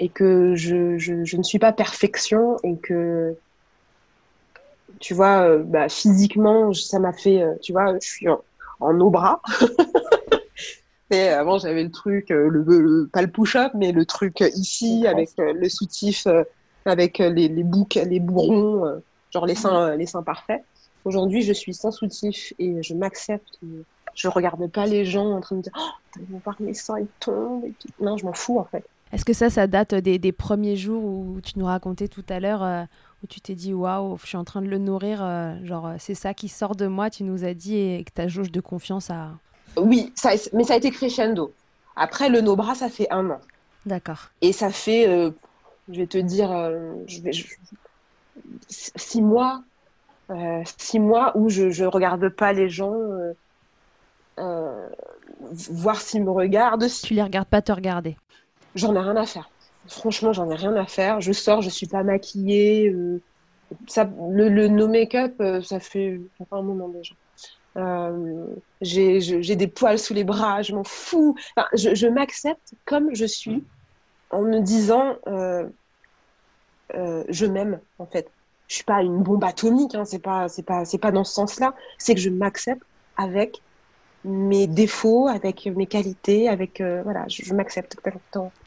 [0.00, 3.36] Et que je, je, je ne suis pas perfection et que,
[4.98, 8.40] tu vois, euh, bah, physiquement, ça m'a fait, euh, tu vois, je suis en,
[8.80, 9.40] en au bras.
[11.28, 15.68] avant, j'avais le truc, euh, le, pas le push-up, mais le truc ici, avec le
[15.68, 16.26] soutif,
[16.84, 19.00] avec les, les boucs, les bourrons,
[19.32, 20.62] genre les seins, les seins parfaits.
[21.04, 23.58] Aujourd'hui, je suis sans soutif et je m'accepte
[24.14, 25.90] je regarde pas les gens en train de dire oh,
[26.20, 27.64] ils vont voir mes seins, ils tombent.
[27.64, 28.84] Et Non, je m'en fous en fait.
[29.12, 32.40] Est-ce que ça, ça date des, des, premiers jours où tu nous racontais tout à
[32.40, 32.82] l'heure, euh,
[33.22, 35.94] où tu t'es dit waouh, je suis en train de le nourrir, euh, genre euh,
[35.98, 38.60] c'est ça qui sort de moi, tu nous as dit, et que ta jauge de
[38.60, 39.38] confiance a.
[39.76, 41.52] Oui, ça, mais ça a été crescendo.
[41.96, 43.40] Après, le no-bras, ça fait un an.
[43.86, 44.30] D'accord.
[44.40, 45.06] Et ça fait,
[45.88, 46.50] je vais te dire,
[47.06, 47.30] je vais,
[48.68, 49.62] six mois,
[50.78, 52.94] six mois où je ne regarde pas les gens
[54.38, 54.88] euh,
[55.70, 56.88] voir s'ils me regardent.
[56.88, 57.06] Si...
[57.06, 58.16] Tu les regardes pas te regarder
[58.74, 59.50] J'en ai rien à faire.
[59.86, 61.20] Franchement, j'en ai rien à faire.
[61.20, 62.88] Je sors, je suis pas maquillée.
[62.88, 63.20] Euh,
[63.86, 66.20] ça, le, le no make-up, euh, ça fait,
[66.50, 67.14] un moment déjà.
[68.80, 71.34] J'ai des poils sous les bras, je m'en fous.
[71.56, 73.64] Enfin, je, je m'accepte comme je suis
[74.30, 75.16] en me disant
[76.92, 78.30] je m'aime en fait.
[78.66, 81.34] Je suis pas une bombe atomique, hein, c'est pas c'est pas c'est pas dans ce
[81.34, 81.74] sens-là.
[81.98, 82.82] C'est que je m'accepte
[83.16, 83.62] avec
[84.24, 88.18] mes défauts, avec mes qualités, avec euh, voilà, je, m'accepte tel,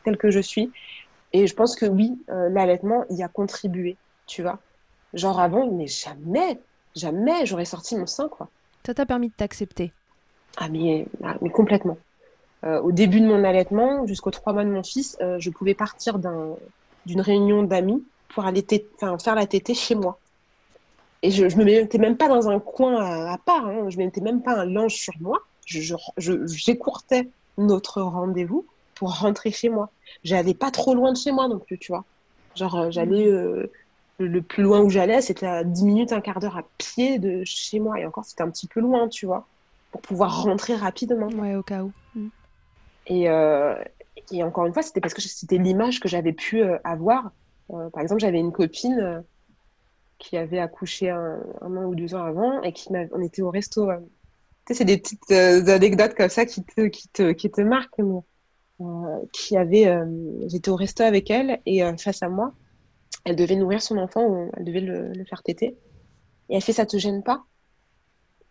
[0.03, 0.71] tel, que je suis.
[1.33, 3.97] Et je pense que oui, euh, l'allaitement y a contribué,
[4.27, 4.59] tu vois.
[5.13, 6.61] Genre avant, mais jamais,
[6.95, 8.51] jamais j'aurais sorti mon sein, quoi.
[8.87, 9.91] Ça t'a permis de t'accepter
[10.55, 11.97] ah mais, ah, mais complètement.
[12.63, 16.19] Euh, au début de mon allaitement, jusqu'aux trois mois de mon fils, je pouvais partir
[16.19, 18.65] d'une réunion d'amis pour aller
[18.97, 20.17] faire la tétée chez moi.
[21.21, 23.89] Et je, je me mettais même pas dans un coin à, part, hein.
[23.89, 25.39] je mettais même pas un linge sur moi.
[25.65, 28.65] J'écourtais je, notre rendez-vous
[28.95, 29.89] pour rentrer chez moi.
[30.23, 32.05] J'allais pas trop loin de chez moi non plus, tu vois.
[32.55, 33.25] Genre, euh, j'allais.
[33.25, 33.35] Mm.
[33.35, 33.71] Euh,
[34.19, 37.43] le plus loin où j'allais, c'était à 10 minutes, un quart d'heure à pied de
[37.45, 37.99] chez moi.
[37.99, 39.47] Et encore, c'était un petit peu loin, tu vois,
[39.91, 41.27] pour pouvoir rentrer rapidement.
[41.27, 41.91] Ouais, au cas où.
[42.15, 42.27] Mm.
[43.07, 43.75] Et, euh,
[44.31, 47.31] et, encore une fois, c'était parce que c'était l'image que j'avais pu avoir.
[47.69, 49.23] par exemple, j'avais une copine
[50.17, 53.89] qui avait accouché un, an ou deux ans avant et qui on était au resto.
[53.89, 53.97] Euh,
[54.65, 57.61] tu sais, c'est des petites euh, anecdotes comme ça qui te, qui te, qui te
[57.61, 57.99] marquent.
[58.79, 58.85] Euh,
[59.33, 59.91] qui avait,
[60.47, 62.53] j'étais au resto avec elle et face à moi,
[63.27, 65.77] elle devait nourrir son enfant, elle devait le, le, faire téter.
[66.49, 67.43] Et elle fait, ça te gêne pas?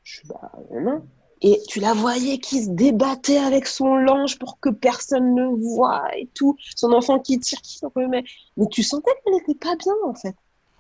[0.05, 1.03] Je suis bah non.
[1.43, 6.05] Et tu la voyais qui se débattait avec son linge pour que personne ne voit
[6.17, 6.57] et tout.
[6.77, 8.25] Son enfant qui tire, qui se remet.
[8.57, 10.35] Mais tu sentais qu'elle n'était pas bien en fait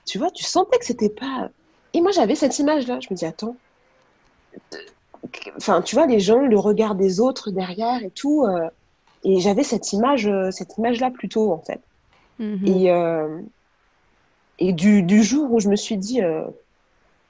[0.07, 1.51] tu vois, tu sentais que c'était pas.
[1.93, 3.01] Et moi, j'avais cette image-là.
[3.01, 3.57] Je me dis, attends.
[5.57, 8.45] Enfin, tu vois, les gens, le regard des autres derrière et tout.
[8.45, 8.71] Euh,
[9.25, 11.81] et j'avais cette image, euh, cette image-là plutôt, en fait.
[12.41, 12.67] Mm-hmm.
[12.69, 13.41] Et, euh,
[14.59, 16.21] et du, du, jour où je me suis dit,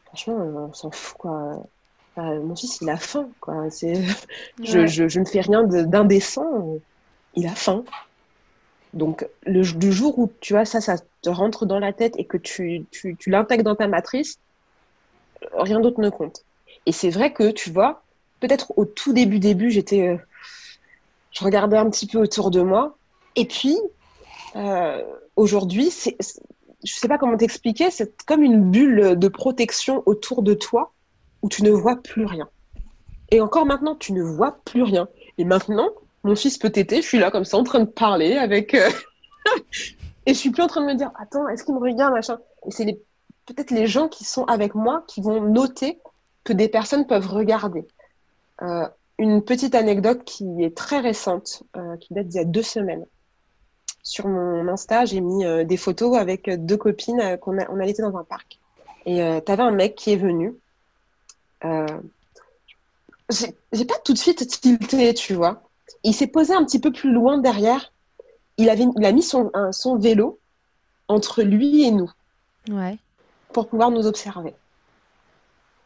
[0.07, 0.37] franchement,
[0.69, 1.63] on s'en fout, quoi.
[2.17, 3.71] mon fils, il a faim, quoi.
[3.71, 4.05] C'est,
[4.63, 6.79] je, je, je, ne fais rien d'indécent.
[7.35, 7.85] Il a faim.
[8.97, 12.39] Donc, le, jour où tu vois ça, ça te rentre dans la tête et que
[12.39, 14.39] tu, tu, tu l'intègres dans ta matrice,
[15.53, 16.45] rien d'autre ne compte.
[16.87, 18.03] Et c'est vrai que, tu vois,
[18.41, 20.09] peut-être au tout début, début, j'étais.
[20.09, 20.17] Euh,
[21.31, 22.97] je regardais un petit peu autour de moi.
[23.35, 23.77] Et puis,
[24.57, 25.03] euh,
[25.37, 26.17] aujourd'hui, c'est,
[26.85, 30.93] je sais pas comment t'expliquer, c'est comme une bulle de protection autour de toi
[31.43, 32.49] où tu ne vois plus rien.
[33.31, 35.09] Et encore maintenant, tu ne vois plus rien.
[35.39, 35.89] Et maintenant,
[36.23, 38.75] mon fils peut téter, je suis là comme ça en train de parler avec.
[38.75, 38.91] Euh,
[40.27, 42.39] et je suis plus en train de me dire, attends, est-ce qu'il me regarde, machin.
[42.67, 42.85] Et c'est
[43.47, 46.01] peut-être les gens qui sont avec moi qui vont noter
[46.45, 47.87] que des personnes peuvent regarder.
[48.63, 52.63] Euh, une petite anecdote qui est très récente, euh, qui date d'il y a deux
[52.63, 53.07] semaines.
[54.09, 58.17] Sur mon Insta, j'ai mis des photos avec deux copines qu'on a, on allait dans
[58.17, 58.61] un parc.
[59.05, 60.55] Et tu avais un mec qui est venu.
[63.33, 65.65] j'ai pas tout de suite tilté, tu vois.
[66.05, 67.93] Il s'est posé un petit peu plus loin derrière.
[68.59, 70.39] Il, avait, il a mis son, son vélo
[71.09, 72.11] entre lui et nous
[72.71, 72.99] ouais.
[73.53, 74.55] pour pouvoir nous observer.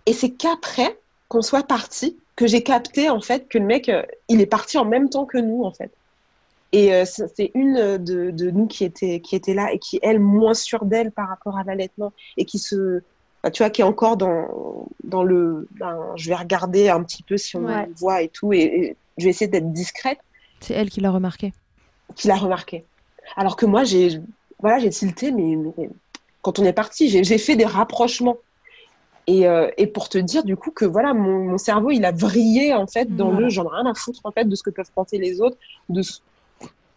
[0.07, 0.99] Et c'est qu'après
[1.29, 4.79] qu'on soit parti que j'ai capté en fait que le mec, euh, il est parti
[4.79, 5.93] en même temps que nous en fait.
[6.73, 10.21] Et euh, c'est une de, de, nous qui était, qui était là et qui, elle,
[10.21, 13.03] moins sûre d'elle par rapport à l'allaitement et qui se,
[13.43, 17.25] bah, tu vois, qui est encore dans, dans le, ben, je vais regarder un petit
[17.25, 17.66] peu si on
[17.97, 18.53] voit et tout.
[18.53, 20.18] et je vais essayer d'être discrète.
[20.61, 21.53] C'est elle qui l'a remarqué.
[22.14, 22.85] Qui l'a remarqué.
[23.37, 24.21] Alors que moi, j'ai
[24.61, 25.57] voilà, j'ai tilté, mais,
[26.43, 28.37] quand on est parti, j'ai fait des rapprochements.
[29.27, 32.11] Et, euh, et, pour te dire du coup que voilà, mon, mon, cerveau, il a
[32.11, 34.71] vrillé en fait dans le j'en ai rien à foutre en fait de ce que
[34.71, 35.57] peuvent penser les autres.
[35.89, 36.03] De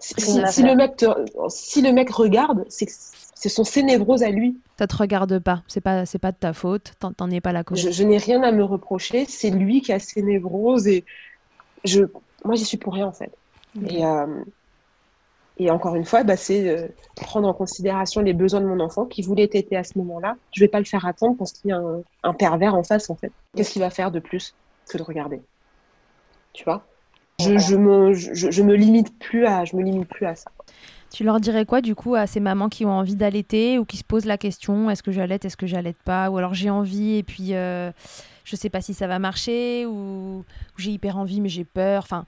[0.04, 1.06] si, si, le mec
[1.50, 4.58] si le mec regarde, c'est ce sont ses névroses à lui.
[4.80, 7.64] Ça te regarde pas, c'est pas c'est pas de ta faute, t'en es pas la
[7.64, 7.80] cause.
[7.80, 11.04] Je, je n'ai rien à me reprocher, c'est lui qui a ses névroses et
[11.84, 12.04] je,
[12.46, 13.32] moi, j'y suis pour rien en fait.
[13.88, 14.44] Et, euh,
[15.58, 19.06] et encore une fois, bah, c'est euh, prendre en considération les besoins de mon enfant
[19.06, 20.36] qui voulait téter à ce moment-là.
[20.52, 21.82] Je vais pas le faire attendre parce qu'il y a
[22.24, 23.32] un, pervers en face en fait.
[23.56, 24.56] Qu'est-ce qu'il va faire de plus
[24.90, 25.42] que de regarder?
[26.54, 26.86] Tu vois?
[27.44, 30.52] Je, je, me, je, je, me limite plus à, je me limite plus à ça.
[31.12, 33.98] Tu leur dirais quoi du coup à ces mamans qui ont envie d'allaiter ou qui
[33.98, 36.30] se posent la question est-ce que j'allaite, est-ce que j'allaite pas?
[36.32, 37.92] Ou alors j'ai envie et puis euh,
[38.46, 40.44] je sais pas si ça va marcher ou,
[40.78, 42.02] j'ai hyper envie mais j'ai peur.
[42.04, 42.26] Enfin,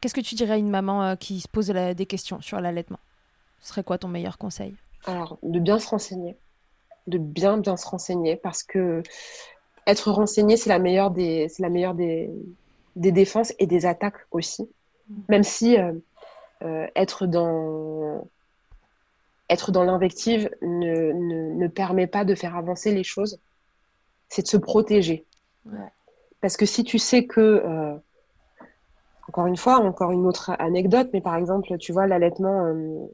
[0.00, 2.98] qu'est-ce que tu dirais à une maman euh, qui se pose des questions sur l'allaitement?
[3.60, 4.74] Ce serait quoi ton meilleur conseil?
[5.06, 6.36] Alors, de bien se renseigner.
[7.06, 9.04] De bien, bien se renseigner parce que
[9.86, 12.28] être renseigné, c'est la meilleure des, c'est la meilleure des,
[12.96, 14.68] des défenses et des attaques aussi.
[15.28, 15.92] Même si euh,
[16.62, 18.26] euh, être dans
[19.48, 23.38] être dans l'invective ne, ne, ne, permet pas de faire avancer les choses,
[24.28, 25.24] c'est de se protéger.
[26.40, 27.94] Parce que si tu sais que, euh,
[29.28, 33.06] encore une fois, encore une autre anecdote, mais par exemple, tu vois, l'allaitement, euh,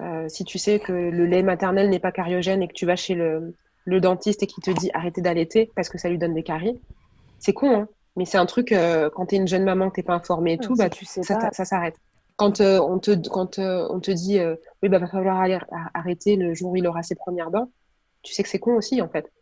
[0.00, 2.96] euh, si tu sais que le lait maternel n'est pas cariogène et que tu vas
[2.96, 6.34] chez le, le dentiste et qu'il te dit arrêtez d'allaiter parce que ça lui donne
[6.34, 6.80] des caries,
[7.38, 7.88] c'est con, hein
[8.18, 8.74] mais c'est un truc,
[9.14, 11.22] quand tu es une jeune maman, que tu pas informée et tout, bah, tu sais
[11.22, 11.96] ça, ça s'arrête.
[12.36, 14.38] Quand, on te, quand on te dit
[14.82, 15.46] oui, bah, va falloir
[15.94, 17.70] arrêter le jour où il aura ses premières dents,
[18.22, 19.32] tu sais que c'est con aussi, en fait.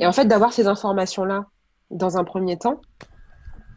[0.00, 1.46] Et en fait, d'avoir ces informations-là
[1.90, 2.80] dans un premier temps,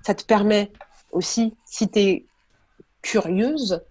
[0.06, 0.72] ça te permet
[1.12, 2.26] aussi, si tu es
[3.02, 3.82] curieuse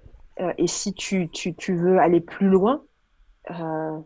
[0.40, 2.82] euh, et si tu, tu, tu, veux aller plus loin,
[3.50, 3.98] euh,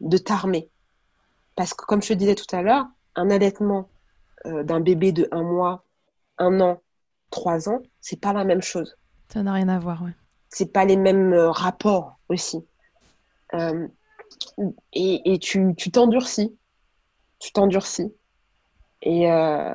[0.00, 0.68] de t'armer.
[1.56, 2.86] Parce que comme je te disais tout à l'heure,
[3.16, 3.88] un allaitement
[4.46, 5.84] euh, d'un bébé de un mois,
[6.38, 6.80] un an,
[7.30, 8.96] trois ans, c'est pas la même chose.
[9.32, 10.14] Ça n'a rien à voir, ouais.
[10.50, 12.58] C'est pas les mêmes rapports aussi.
[14.92, 16.58] et, et tu t'endurcis
[17.38, 18.12] tu t'endurcis.
[19.02, 19.74] Et, euh,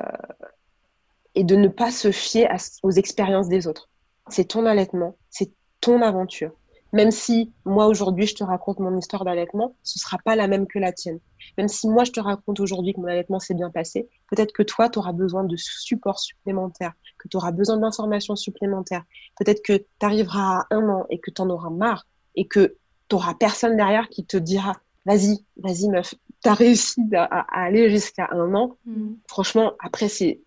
[1.34, 2.48] et de ne pas se fier
[2.82, 3.88] aux expériences des autres.
[4.28, 5.50] C'est ton allaitement, c'est
[5.80, 6.52] ton aventure.
[6.94, 10.66] Même si moi aujourd'hui je te raconte mon histoire d'allaitement, ce sera pas la même
[10.66, 11.18] que la tienne.
[11.58, 14.62] Même si moi je te raconte aujourd'hui que mon allaitement s'est bien passé, peut-être que
[14.62, 19.02] toi tu auras besoin de support supplémentaire, que tu auras besoin d'informations supplémentaires.
[19.38, 22.76] Peut-être que tu arriveras à un an et que tu en auras marre et que
[23.08, 27.90] tu auras personne derrière qui te dira vas-y, vas-y meuf, tu as réussi à, aller
[27.90, 28.76] jusqu'à un an.
[28.86, 29.14] Mm.
[29.28, 30.40] Franchement, après, c'est,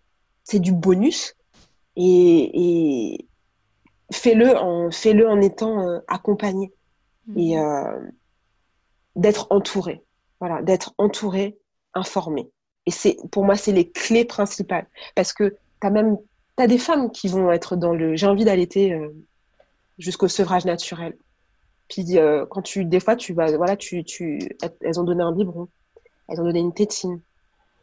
[0.43, 1.35] c'est du bonus.
[1.97, 3.26] Et,
[4.11, 6.73] fais-le en, fais-le en étant euh, accompagné.
[7.27, 7.37] Mm.
[7.37, 7.99] Et euh,
[9.15, 10.03] d'être entouré.
[10.39, 11.57] Voilà, d'être entouré,
[11.93, 12.49] informé.
[12.85, 14.87] Et c'est, pour moi, c'est les clés principales.
[15.15, 16.17] Parce que tu as même
[16.57, 19.09] as des femmes qui vont être dans le j'ai envie d'allaiter euh,
[19.99, 21.15] jusqu'au sevrage naturel.
[21.87, 24.39] Puis euh, quand tu, des fois, tu vas, voilà, tu, tu,
[24.81, 25.67] elles ont donné un biberon,
[26.27, 27.19] elles ont donné une tétine.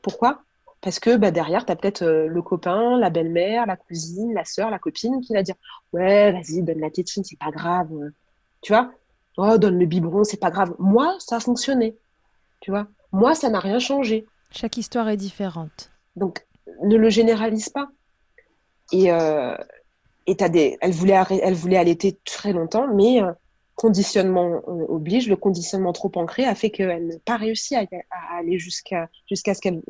[0.02, 0.42] Pourquoi?
[0.84, 4.44] Parce que bah, derrière, tu as peut-être euh, le copain, la belle-mère, la cousine, la
[4.44, 5.54] sœur, la copine qui va dire
[5.94, 7.88] Ouais, vas-y, donne la tétine, c'est pas grave.
[8.60, 8.92] Tu vois
[9.38, 10.74] Oh, donne le biberon, c'est pas grave.
[10.78, 11.96] Moi, ça a fonctionné.
[12.60, 12.86] Tu vois?
[13.12, 14.26] Moi, ça n'a rien changé.
[14.50, 15.90] Chaque histoire est différente.
[16.16, 16.46] Donc,
[16.82, 17.88] ne le généralise pas.
[18.92, 19.56] Et, euh,
[20.26, 23.22] et as des, elle voulait, elle voulait allaiter très longtemps, mais
[23.74, 27.84] conditionnement euh, oblige, le conditionnement trop ancré a fait qu'elle n'a pas réussi à,
[28.36, 29.82] aller jusqu'à jusqu'à ce qu'elle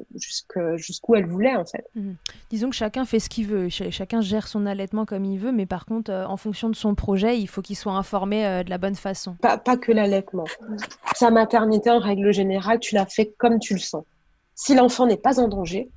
[0.77, 1.87] jusqu'où elle voulait en fait.
[1.95, 2.13] Mmh.
[2.51, 5.67] Disons que chacun fait ce qu'il veut, chacun gère son allaitement comme il veut, mais
[5.67, 8.71] par contre, euh, en fonction de son projet, il faut qu'il soit informé euh, de
[8.71, 9.35] la bonne façon.
[9.41, 10.45] Pas, pas que l'allaitement.
[11.15, 14.05] Sa maternité, en règle générale, tu la fais comme tu le sens.
[14.55, 15.91] Si l'enfant n'est pas en danger,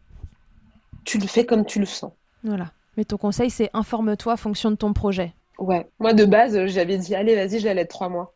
[1.06, 2.12] tu le fais comme tu le sens.
[2.44, 2.72] Voilà.
[2.98, 5.34] Mais ton conseil, c'est informe-toi en fonction de ton projet.
[5.60, 8.34] Ouais, moi de base, j'avais dit, allez, vas-y, j'allais être trois mois.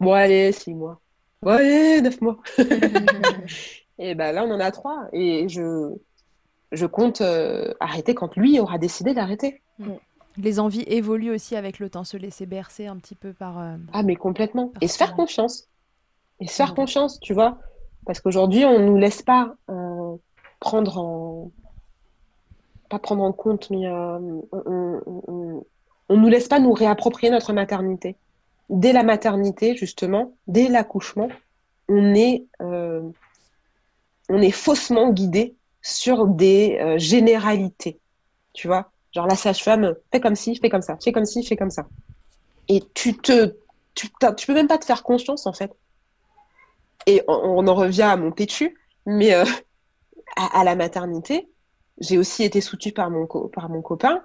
[0.00, 1.00] Bon, allez, six mois.
[1.42, 2.38] Bon, allez, neuf mois.
[3.98, 5.08] et ben là, on en a trois.
[5.12, 5.94] Et je,
[6.72, 9.62] je compte euh, arrêter quand lui aura décidé d'arrêter.
[9.78, 9.92] Mm.
[10.36, 13.60] Les envies évoluent aussi avec le temps, se laisser bercer un petit peu par.
[13.60, 14.72] Euh, ah, mais complètement.
[14.80, 15.68] Et se faire confiance.
[16.40, 17.58] Et se faire confiance, tu vois.
[18.04, 20.16] Parce qu'aujourd'hui, on ne nous laisse pas euh,
[20.60, 21.52] prendre en.
[22.90, 25.64] Pas prendre en compte, mais on
[26.10, 28.16] nous laisse pas nous réapproprier notre maternité.
[28.70, 31.28] Dès la maternité, justement, dès l'accouchement,
[31.88, 33.02] on est, euh,
[34.28, 37.98] on est faussement guidé sur des euh, généralités.
[38.52, 41.56] Tu vois, genre la sage-femme, fais comme ci, fais comme ça, fais comme ci, fais
[41.56, 41.86] comme ça.
[42.68, 43.54] Et tu te,
[43.94, 45.72] tu, tu peux même pas te faire confiance en fait.
[47.06, 49.44] Et on, en revient à mon pétu, mais euh,
[50.36, 51.50] à, la maternité,
[51.98, 54.22] j'ai aussi été soutenue par mon, par mon copain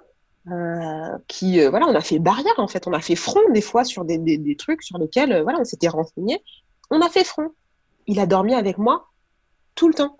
[0.48, 3.60] euh, qui, euh, voilà, on a fait barrière en fait, on a fait front des
[3.60, 6.42] fois sur des, des, trucs sur lesquels, euh, voilà, on s'était renseigné.
[6.90, 7.50] On a fait front.
[8.06, 9.08] Il a dormi avec moi
[9.74, 10.16] tout le temps.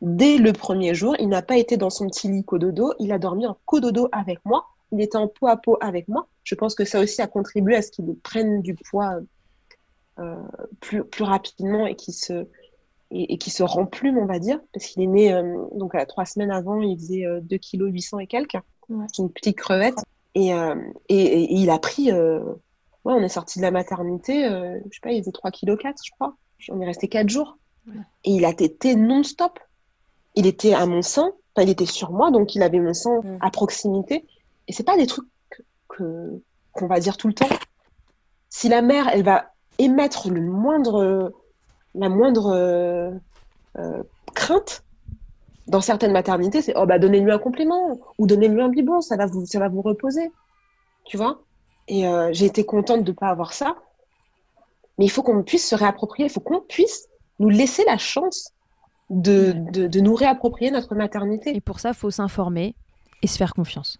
[0.00, 3.18] Dès le premier jour, il n'a pas été dans son petit lit cododo, il a
[3.18, 4.64] dormi en cododo avec moi.
[4.92, 6.28] Il était en peau à peau avec moi.
[6.44, 9.18] Je pense que ça aussi a contribué à ce qu'il prenne du poids
[10.80, 12.46] plus, plus rapidement et qu'il se,
[13.10, 15.42] et, qui se remplume, on va dire, parce qu'il est né
[15.74, 18.56] donc à trois semaines avant, il faisait 2 kg 800 et quelques
[18.88, 19.98] une petite crevette.
[20.34, 20.76] Et, euh,
[21.08, 22.12] et, il a pris.
[22.12, 22.40] Euh,
[23.04, 25.76] ouais, on est sorti de la maternité, euh, je sais pas, il faisait 3 kg
[25.76, 26.36] 4, je crois.
[26.70, 27.58] On est resté 4 jours.
[28.24, 29.58] Et il a été non-stop.
[30.34, 33.22] Il était à mon sein, enfin, il était sur moi, donc il avait mon sang
[33.40, 34.26] à proximité.
[34.66, 35.28] Et c'est pas des trucs
[35.88, 36.40] que
[36.72, 37.48] qu'on va dire tout le temps.
[38.50, 41.32] Si la mère, elle va émettre le moindre,
[41.94, 43.18] la moindre
[44.34, 44.84] crainte,
[45.68, 49.26] dans certaines maternités, c'est oh bah donnez-lui un complément ou donnez-lui un biberon, ça va
[49.26, 50.32] vous ça va vous reposer,
[51.04, 51.40] tu vois?
[51.86, 53.76] Et euh, j'ai été contente de pas avoir ça,
[54.98, 57.08] mais il faut qu'on puisse se réapproprier, il faut qu'on puisse
[57.38, 58.52] nous laisser la chance
[59.10, 61.56] de, de, de, nous réapproprier notre maternité.
[61.56, 62.74] Et pour ça, il faut s'informer
[63.22, 63.98] et se faire confiance.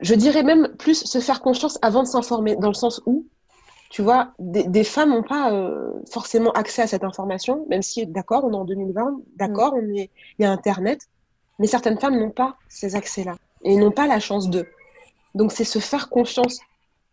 [0.00, 3.24] Je dirais même plus se faire confiance avant de s'informer, dans le sens où
[3.92, 8.42] tu vois, des, femmes n'ont pas euh, forcément accès à cette information, même si, d'accord,
[8.42, 9.94] on est en 2020, d'accord, mm.
[9.94, 11.10] il y a Internet,
[11.58, 14.66] mais certaines femmes n'ont pas ces accès-là et n'ont pas la chance d'eux.
[15.34, 16.58] Donc, c'est se faire confiance.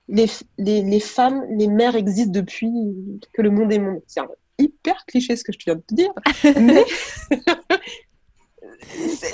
[0.08, 0.28] Les,
[0.58, 2.72] les, femmes, les mères existent depuis
[3.34, 4.02] que le monde est monde.
[4.08, 4.22] C'est
[4.58, 6.14] hyper cliché ce que je viens de te dire,
[6.62, 6.86] mais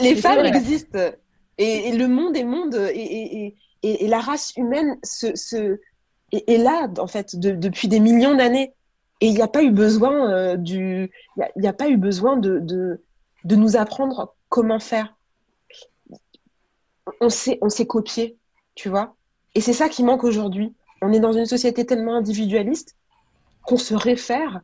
[0.01, 1.11] les femmes existent
[1.59, 5.77] et, le monde est monde et, et la race humaine se, se
[6.31, 8.73] est, là, en fait, depuis des millions d'années.
[9.21, 11.09] Et il n'y a pas eu besoin euh, du,
[11.39, 12.99] a, pas eu besoin de,
[13.45, 15.15] nous apprendre comment faire.
[17.21, 18.37] On s'est, on s'est copié,
[18.73, 19.15] tu vois.
[19.53, 20.75] Et c'est ça qui manque aujourd'hui.
[21.01, 22.95] On est dans une société tellement individualiste
[23.63, 24.61] qu'on se réfère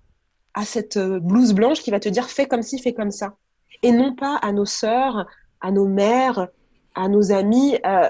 [0.53, 3.35] à cette euh, blouse blanche qui va te dire fais comme ci, fais comme ça.
[3.83, 5.27] Et non pas à nos sœurs,
[5.61, 6.49] à nos mères,
[6.95, 7.77] à nos amis.
[7.85, 8.09] Euh,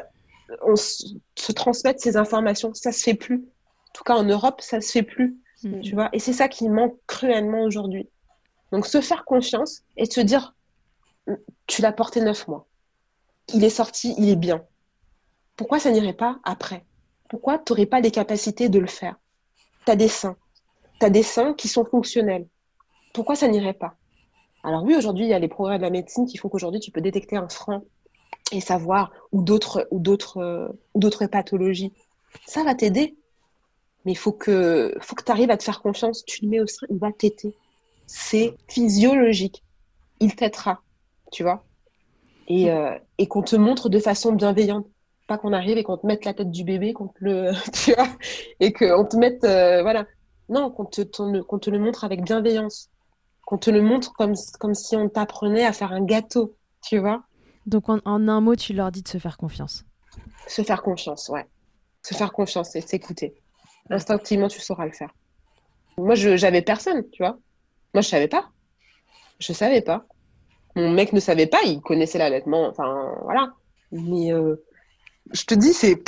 [0.63, 2.73] on se, transmettre ces informations.
[2.73, 3.45] Ça se fait plus.
[3.89, 5.37] En tout cas, en Europe, ça se fait plus.
[5.63, 5.81] Mm.
[5.81, 8.09] Tu vois Et c'est ça qui manque cruellement aujourd'hui.
[8.71, 10.55] Donc, se faire confiance et se dire,
[11.67, 12.67] tu l'as porté neuf mois.
[13.53, 14.63] Il est sorti, il est bien.
[15.55, 16.85] Pourquoi ça n'irait pas après?
[17.29, 19.15] Pourquoi tu n'aurais pas les capacités de le faire?
[19.85, 20.35] Tu as des seins.
[20.99, 22.47] Tu as des seins qui sont fonctionnels.
[23.13, 23.95] Pourquoi ça n'irait pas?
[24.63, 26.91] Alors oui, aujourd'hui, il y a les progrès de la médecine qui font qu'aujourd'hui, tu
[26.91, 27.83] peux détecter un frein
[28.51, 31.93] et savoir ou d'autres ou d'autres euh, d'autres pathologies,
[32.45, 33.15] ça va t'aider.
[34.05, 36.25] Mais il faut que faut que tu arrives à te faire confiance.
[36.25, 37.55] Tu le mets au sein, il va t'aider.
[38.07, 39.63] C'est physiologique.
[40.19, 40.81] Il t'aidera,
[41.31, 41.63] tu vois.
[42.47, 44.87] Et, euh, et qu'on te montre de façon bienveillante.
[45.27, 47.93] Pas qu'on arrive et qu'on te mette la tête du bébé, qu'on te le, tu
[47.93, 48.07] vois,
[48.59, 50.05] et qu'on te mette, euh, voilà.
[50.49, 51.01] Non, qu'on te,
[51.41, 52.89] qu'on te le montre avec bienveillance.
[53.45, 57.23] Qu'on te le montre comme, comme si on t'apprenait à faire un gâteau, tu vois
[57.65, 59.85] donc en, un mot, tu leur dis de se faire confiance.
[60.47, 61.45] Se faire confiance, ouais.
[62.01, 63.35] Se faire confiance et s'écouter.
[63.89, 65.13] Instinctivement, tu sauras le faire.
[65.97, 67.37] Moi, je j'avais personne, tu vois.
[67.93, 68.49] Moi, je savais pas.
[69.39, 70.05] Je savais pas.
[70.75, 73.53] Mon mec ne savait pas, il connaissait l'allaitement, enfin voilà.
[73.91, 74.55] Mais euh,
[75.31, 76.01] je te dis, c'est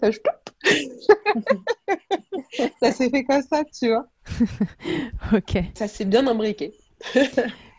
[0.00, 0.10] ça,
[2.80, 4.06] ça s'est fait comme ça, tu vois.
[5.36, 5.58] ok.
[5.74, 6.72] Ça s'est bien imbriqué.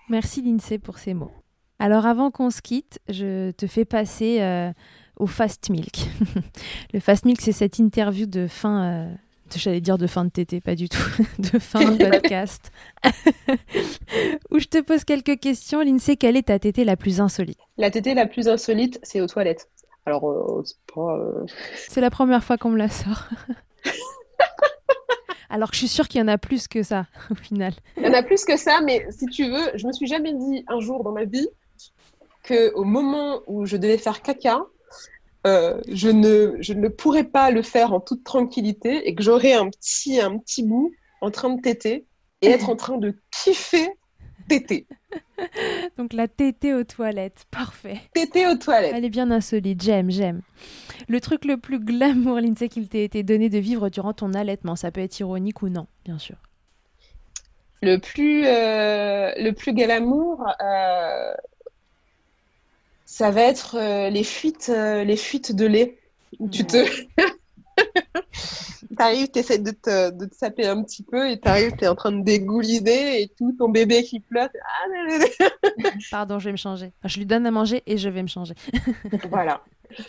[0.09, 1.31] Merci Lindsay pour ces mots.
[1.79, 4.71] Alors avant qu'on se quitte, je te fais passer euh,
[5.17, 6.07] au Fast Milk.
[6.93, 9.13] le Fast Milk, c'est cette interview de fin, euh,
[9.55, 10.97] j'allais dire de fin de TT, pas du tout,
[11.39, 12.71] de fin de podcast,
[14.49, 15.81] où je te pose quelques questions.
[15.81, 17.59] Lindsay, quelle est ta TT la plus insolite?
[17.77, 19.69] La TT la plus insolite, c'est aux toilettes.
[20.07, 21.19] Alors, euh, c'est pas.
[21.89, 23.27] C'est la première fois qu'on me la sort.
[25.49, 27.73] Alors que je suis sûre qu'il y en a plus que ça, au final.
[27.97, 30.33] Il y en a plus que ça, mais si tu veux, je me suis jamais
[30.33, 31.47] dit un jour dans ma vie
[32.51, 34.65] au moment où je devais faire caca,
[35.45, 39.53] euh, je, ne, je ne pourrais pas le faire en toute tranquillité et que j'aurais
[39.53, 40.91] un petit, un petit bout
[41.21, 42.05] en train de téter
[42.41, 43.89] et être en train de kiffer
[44.47, 44.87] téter.
[45.97, 48.01] Donc la tétée aux toilettes, parfait.
[48.13, 48.93] Tétée aux toilettes.
[48.95, 50.41] Elle est bien insolite, j'aime, j'aime.
[51.07, 54.75] Le truc le plus glamour, Lindsay, qu'il t'ait été donné de vivre durant ton allaitement,
[54.75, 56.37] ça peut être ironique ou non, bien sûr.
[57.81, 61.33] Le plus, euh, le plus glamour, euh,
[63.07, 65.97] ça va être euh, les fuites, euh, les fuites de lait.
[66.51, 66.85] Tu te,
[68.97, 72.11] t'arrives, t'essaies de te, de te saper un petit peu et t'arrives, t'es en train
[72.11, 74.49] de dégouliner et tout, ton bébé qui pleure.
[74.61, 76.91] Ah, Pardon, je vais me changer.
[77.05, 78.55] Je lui donne à manger et je vais me changer.
[79.29, 79.61] voilà.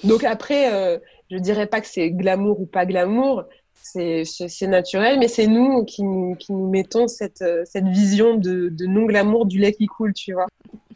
[0.03, 0.99] Donc après, euh,
[1.31, 3.45] je dirais pas que c'est glamour ou pas glamour,
[3.81, 4.27] c'est
[4.63, 6.03] naturel, mais c'est nous qui,
[6.41, 10.49] qui, nous mettons cette, cette vision de, de non-glamour du lait qui coule, tu vois.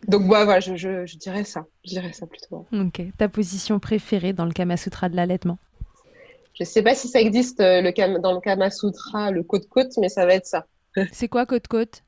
[0.09, 1.67] Donc bah, voilà, je, je, dirais ça.
[1.85, 2.67] Je dirais ça plutôt.
[2.73, 3.03] Ok.
[3.17, 5.59] Ta position préférée dans le Kama Sutra de l'allaitement?
[6.55, 10.09] Je sais pas si ça existe euh, le, dans le Kama Sutra, le côte-côte, mais
[10.09, 10.67] ça va être ça.
[11.13, 12.03] C'est quoi côte-côte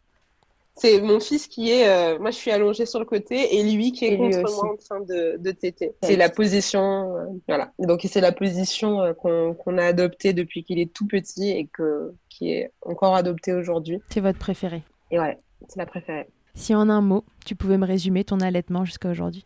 [0.76, 3.92] c'est mon fils qui est, euh, moi je suis allongée sur le côté et lui
[3.92, 5.92] qui est contre moi en train de, de téter.
[6.03, 7.70] C'est la position, euh, voilà.
[7.78, 12.51] Donc c'est la position qu'on a adoptée depuis qu'il est tout petit et que, qui
[12.51, 14.01] est encore adoptée aujourd'hui.
[14.11, 14.82] C'est votre préférée
[15.12, 15.38] Et ouais,
[15.68, 16.26] c'est la préférée.
[16.55, 19.44] Si en un mot, tu pouvais me résumer ton allaitement jusqu'à aujourd'hui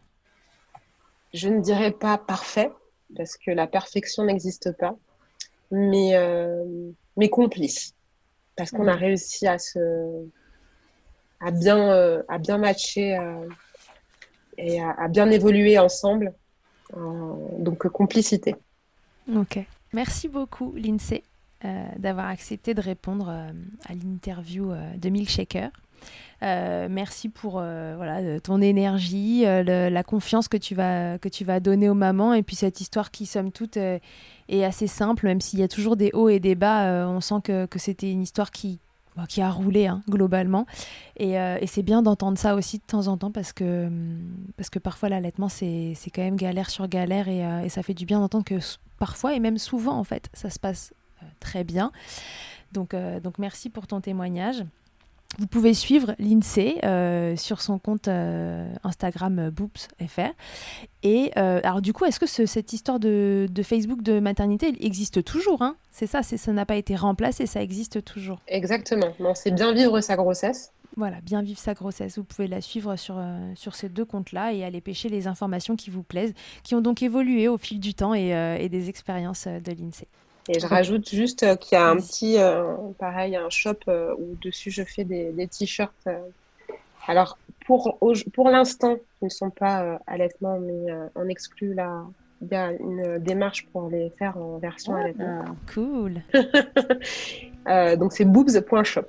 [1.33, 2.71] Je ne dirais pas parfait,
[3.17, 4.95] parce que la perfection n'existe pas,
[5.71, 6.65] mais, euh,
[7.17, 7.95] mais complice.
[8.57, 10.27] Parce qu'on a réussi à se
[11.41, 13.49] à bien, euh, à bien matcher euh,
[14.57, 16.35] et à, bien évoluer ensemble.
[16.93, 18.57] donc complicité.
[19.33, 19.61] Ok.
[19.93, 21.23] Merci beaucoup, Lindsay,
[21.97, 25.71] d'avoir accepté de répondre à l'interview de Milkshaker.
[26.43, 31.45] Euh, merci pour euh, voilà, ton énergie, euh, la confiance que tu, vas, que tu
[31.45, 35.41] vas donner aux mamans et puis cette histoire qui, somme toute, est assez simple, même
[35.41, 37.07] s'il y a toujours des hauts et des bas.
[37.09, 38.79] on sent que, que c'était une histoire qui,
[39.29, 40.67] qui a roulé hein, globalement.
[41.17, 43.91] Et, et c'est bien d'entendre ça aussi de temps en temps parce que,
[44.57, 48.07] parce que parfois l'allaitement, c'est quand même galère sur galère et, et ça fait du
[48.07, 48.59] bien d'entendre que
[48.99, 50.95] parfois et même souvent, en fait, ça se passe
[51.41, 51.91] très bien.
[52.73, 52.95] Donc,
[53.25, 54.65] donc merci pour ton témoignage.
[55.37, 60.33] Vous pouvez suivre l'INSEE euh, sur son compte euh, Instagram euh, boobs.fr.
[61.05, 65.77] Et alors du coup, est-ce que cette histoire de, Facebook de maternité existe toujours hein?
[65.93, 68.41] C'est ça, ça n'a pas été remplacé, ça existe toujours.
[68.49, 69.13] Exactement.
[69.35, 70.73] c'est bien vivre sa grossesse.
[70.97, 72.19] Voilà, bien vivre sa grossesse.
[72.19, 73.23] Vous pouvez la suivre sur,
[73.55, 77.03] sur ces deux comptes-là et aller pêcher les informations qui vous plaisent, qui ont donc
[77.03, 80.09] évolué au fil du temps et, et des expériences de l'INSEE.
[80.49, 84.15] Et je rajoute juste euh, qu'il y a un petit, euh, pareil, un shop euh,
[84.19, 86.09] où dessus je fais des, des t-shirts.
[87.07, 87.99] alors, pour,
[88.33, 92.05] pour l'instant, ils ne sont pas allaitement, mais on exclut là.
[92.41, 95.45] Il y a une démarche pour les faire en version ah, allaitement.
[95.75, 96.23] Cool.
[97.99, 99.09] donc, c'est boobs.shop.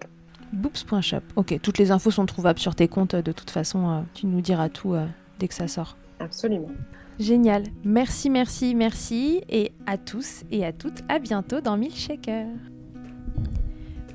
[0.51, 1.21] Boobs.shop.
[1.35, 3.15] Ok, toutes les infos sont trouvables sur tes comptes.
[3.15, 4.95] De toute façon, tu nous diras tout
[5.39, 5.95] dès que ça sort.
[6.19, 6.71] Absolument.
[7.19, 7.63] Génial.
[7.83, 9.41] Merci, merci, merci.
[9.49, 12.47] Et à tous et à toutes, à bientôt dans Milkshaker.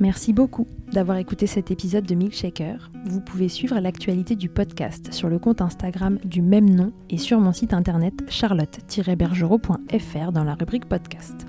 [0.01, 2.91] Merci beaucoup d'avoir écouté cet épisode de Milkshaker.
[3.05, 7.39] Vous pouvez suivre l'actualité du podcast sur le compte Instagram du même nom et sur
[7.39, 11.47] mon site internet charlotte-bergerot.fr dans la rubrique podcast.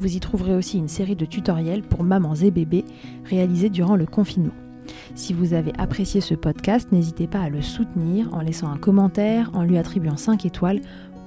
[0.00, 2.84] Vous y trouverez aussi une série de tutoriels pour mamans et bébés
[3.24, 4.52] réalisés durant le confinement.
[5.14, 9.50] Si vous avez apprécié ce podcast, n'hésitez pas à le soutenir en laissant un commentaire,
[9.54, 10.80] en lui attribuant 5 étoiles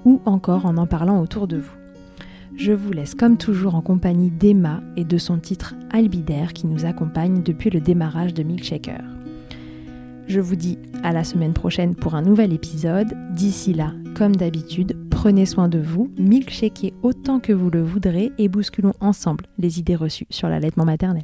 [0.06, 1.74] ou encore en en parlant autour de vous.
[2.56, 6.86] Je vous laisse comme toujours en compagnie d'Emma et de son titre Albidaire qui nous
[6.86, 9.02] accompagne depuis le démarrage de Milkshaker.
[10.28, 13.18] Je vous dis à la semaine prochaine pour un nouvel épisode.
[13.34, 18.48] D'ici là, comme d'habitude, prenez soin de vous, milkshakez autant que vous le voudrez et
[18.48, 21.24] bousculons ensemble les idées reçues sur l'allaitement maternel.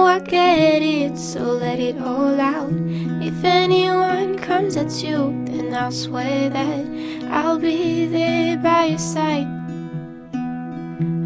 [0.00, 2.72] Know I get it, so let it all out.
[3.20, 6.84] If anyone comes at you, then I'll swear that
[7.30, 9.48] I'll be there by your side.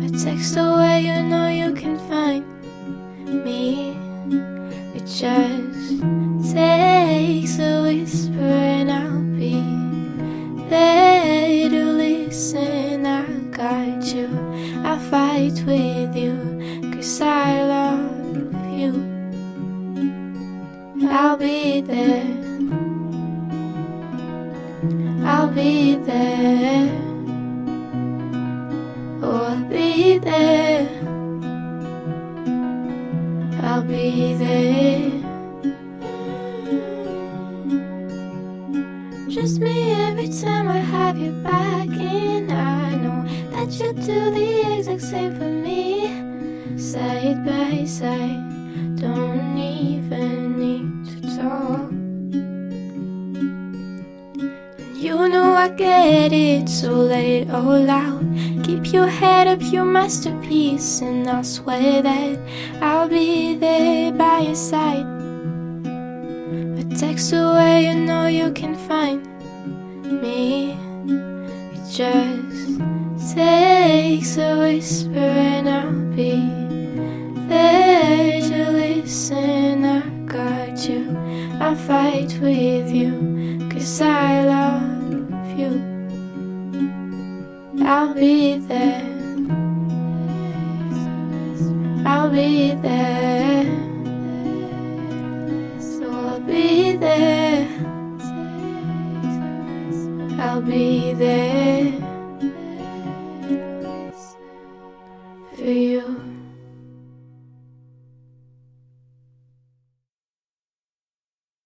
[0.07, 2.45] A text away, you know you can find
[3.45, 3.84] me.